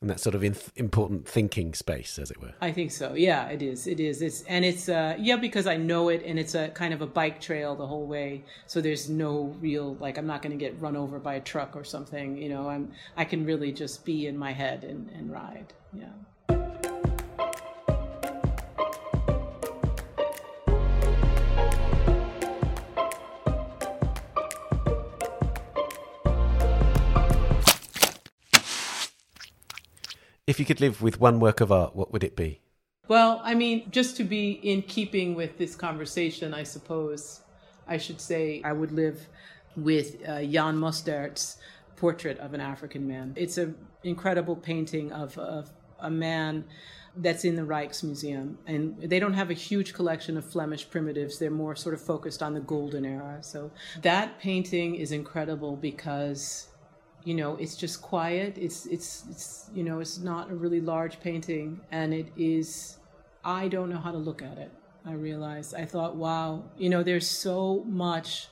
[0.00, 2.54] and that sort of in- important thinking space, as it were.
[2.60, 3.14] I think so.
[3.14, 3.86] Yeah, it is.
[3.86, 4.22] It is.
[4.22, 7.06] It's and it's uh, yeah because I know it, and it's a kind of a
[7.06, 8.44] bike trail the whole way.
[8.66, 11.76] So there's no real like I'm not going to get run over by a truck
[11.76, 12.36] or something.
[12.38, 15.72] You know, I'm I can really just be in my head and and ride.
[15.92, 16.06] Yeah.
[30.50, 32.60] If you could live with one work of art, what would it be?
[33.06, 37.42] Well, I mean, just to be in keeping with this conversation, I suppose
[37.86, 39.28] I should say I would live
[39.76, 41.58] with uh, Jan Mostaert's
[41.94, 43.32] portrait of an African man.
[43.36, 45.70] It's an incredible painting of, of
[46.00, 46.64] a man
[47.14, 48.56] that's in the Rijksmuseum.
[48.66, 51.38] And they don't have a huge collection of Flemish primitives.
[51.38, 53.38] They're more sort of focused on the golden era.
[53.42, 53.70] So
[54.02, 56.69] that painting is incredible because
[57.24, 58.56] you know it's just quiet.
[58.58, 62.98] It's it's it's you know it's not a really large painting and it is
[63.44, 64.70] i don't know how to look at it
[65.06, 68.48] i realized i thought wow you know there's so much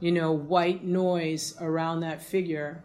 [0.00, 2.82] you know white noise around that figure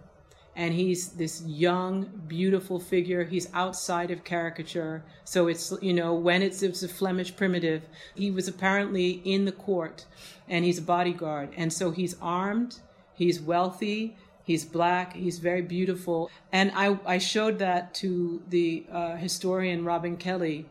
[0.55, 3.24] and he's this young beautiful figure.
[3.24, 5.03] He's outside of caricature.
[5.24, 7.82] So it's you know when it's it's a flemish primitive
[8.13, 10.05] he was apparently in the court
[10.47, 11.49] and he's a bodyguard.
[11.57, 12.80] And so he's armed
[13.15, 15.14] he's wealthy He's black.
[15.14, 16.30] He's very beautiful.
[16.52, 20.66] And I, I showed that to the uh, historian Robin Kelley.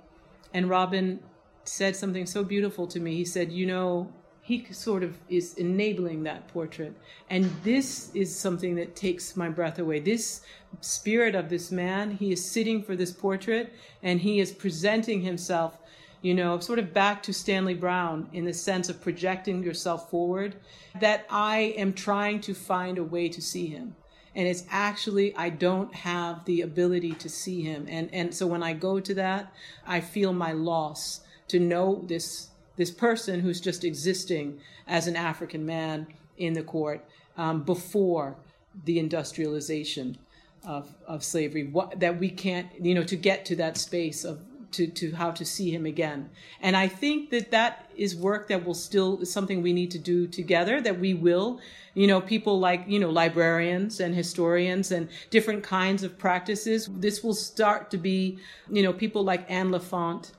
[0.53, 1.21] And Robin
[1.65, 3.17] said something so beautiful to me.
[3.17, 4.13] He said, You know,
[4.43, 6.95] he sort of is enabling that portrait.
[7.31, 10.01] And this is something that takes my breath away.
[10.01, 10.43] This
[10.81, 15.79] spirit of this man, he is sitting for this portrait and he is presenting himself
[16.23, 20.55] you know, sort of back to Stanley Brouwn in the sense of projecting yourself forward,
[21.01, 23.97] that I am trying to find a way to see him.
[24.35, 27.87] And it's actually, I don't have the ability to see him.
[27.89, 29.53] And, and so when I go to that,
[29.87, 35.67] I feel my loss to know this, this person who's just existing as an African
[35.67, 36.07] man
[36.39, 37.05] in the court
[37.37, 38.37] um, before
[38.85, 40.17] the industrialization
[40.65, 41.65] of, of slavery.
[41.65, 44.41] What, that we can't, you know, to get to that space of
[44.73, 46.31] to, to how to see him again.
[46.61, 49.99] And I think that that is work that will still is something we need to
[49.99, 51.61] do together, that we will,
[51.95, 56.89] you know, people like, you know, librarians and historians and different kinds of practices.
[56.93, 58.39] This will start to be,
[58.71, 60.33] you know, people like Anne Lafont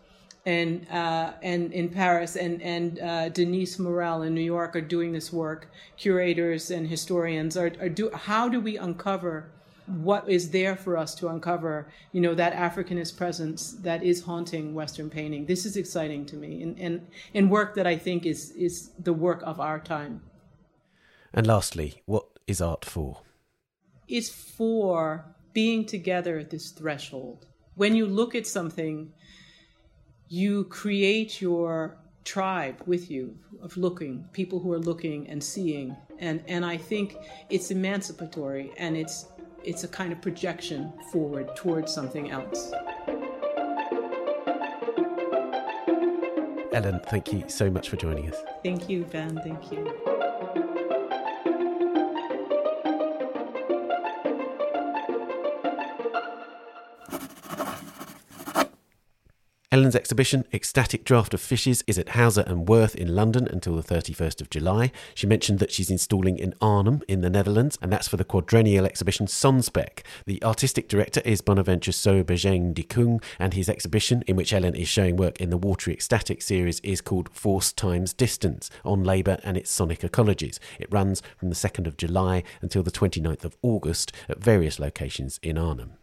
[0.46, 5.14] and uh, and in Paris and and uh, Denise Murrell in New York are doing
[5.14, 5.70] this work.
[5.98, 8.10] Curators and historians are are do.
[8.14, 9.50] How do we uncover
[9.86, 14.74] what is there for us to uncover, you know, that Africanist presence that is haunting
[14.74, 15.46] Western painting.
[15.46, 19.14] This is exciting to me and, and, and work that I think is, is the
[19.14, 20.22] work of our time.
[21.34, 23.22] And lastly, what is art for?
[24.08, 27.46] It's for being together at this threshold.
[27.76, 29.12] When you look at something,
[30.28, 35.96] you create your tribe with you of looking, people who are looking and seeing.
[36.20, 37.18] And, and I think
[37.50, 39.26] it's emancipatory and it's
[39.64, 42.72] it's a kind of projection forward towards something else.
[46.74, 48.38] Ellen, thank you so much for joining us.
[48.64, 49.40] Thank you, Ben.
[49.44, 50.13] Thank you.
[59.74, 63.82] Ellen's exhibition, Ecstatic Draught of Fishes, is at Hauser and Wirth in London until the
[63.82, 64.92] 31st of July.
[65.16, 68.86] She mentioned that she's installing in Arnhem in the Netherlands, and that's for the quadrennial
[68.86, 70.04] exhibition Sonsbeek.
[70.28, 74.88] The artistic director is Bonaventure Soh Bejeng Ndikung, and his exhibition, in which Ellen is
[74.88, 79.58] showing work in the Watery Ecstatic series, is called Force Times Distance on labour and
[79.58, 80.60] its sonic ecologies.
[80.80, 85.40] It runs from the 2nd of July until the 29th of August at various locations
[85.42, 85.94] in Arnhem.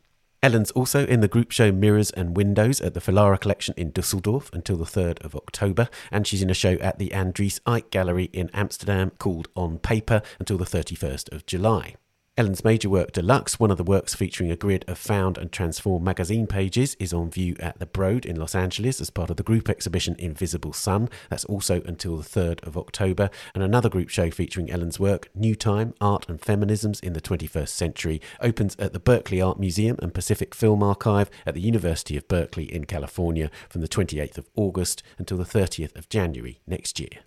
[0.43, 4.51] Ellen's also in the group show Mirrors and Windows at the Philara Collection in Dusseldorf
[4.55, 8.30] until the 3rd of October, and she's in a show at the Andriesse Eyck Gallery
[8.32, 11.97] in Amsterdam called On Paper until the 31st of July.
[12.41, 16.03] Ellen's major work Deluxe, one of the works featuring a grid of found and transformed
[16.03, 19.43] magazine pages, is on view at the Broad in Los Angeles as part of the
[19.43, 21.11] group exhibition Invisible Sun.
[21.28, 23.28] That's also until the 3rd of October.
[23.55, 27.68] And another group show featuring Ellen's work, New Time Art and Feminisms in the 21st
[27.68, 32.26] Century, opens at the Berkeley Art Museum and Pacific Film Archive at the University of
[32.26, 37.20] Berkeley in California from the 28th of August until the 30th of January next year.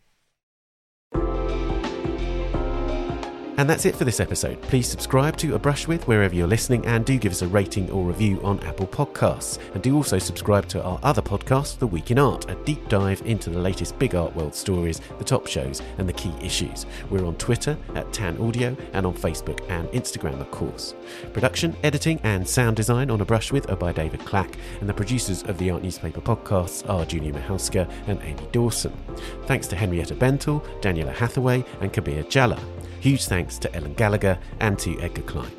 [3.55, 4.59] And that's it for this episode.
[4.63, 7.89] Please subscribe to A Brush With wherever you're listening and do give us a rating
[7.91, 9.59] or review on Apple Podcasts.
[9.75, 13.21] And do also subscribe to our other podcast, The Week in Art, a deep dive
[13.25, 16.87] into the latest big art world stories, the top shows, and the key issues.
[17.11, 20.95] We're on Twitter at Tan Audio and on Facebook and Instagram, of course.
[21.31, 24.93] Production, editing, and sound design on A Brush With are by David Clack, and the
[24.95, 28.97] producers of the Art Newspaper podcasts are Julia Michalska and Amy Dawson.
[29.45, 32.59] Thanks to Henrietta Bentel, Daniela Hathaway, and Kabir Jhala.
[33.03, 35.51] Huge thanks to Ellen Gallagher and to Edgar Cleijne.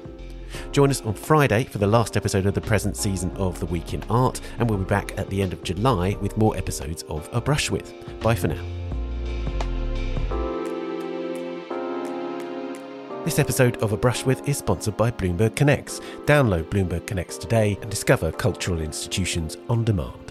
[0.73, 3.93] Join us on Friday for the last episode of the present season of The Week
[3.93, 7.29] in Art, and we'll be back at the end of July with more episodes of
[7.35, 7.93] A Brush With.
[8.21, 8.65] Bye for now.
[13.27, 16.01] This episode of A Brush With is sponsored by Bloomberg Connects.
[16.25, 20.24] Download Bloomberg Connects today and discover cultural institutions on demand.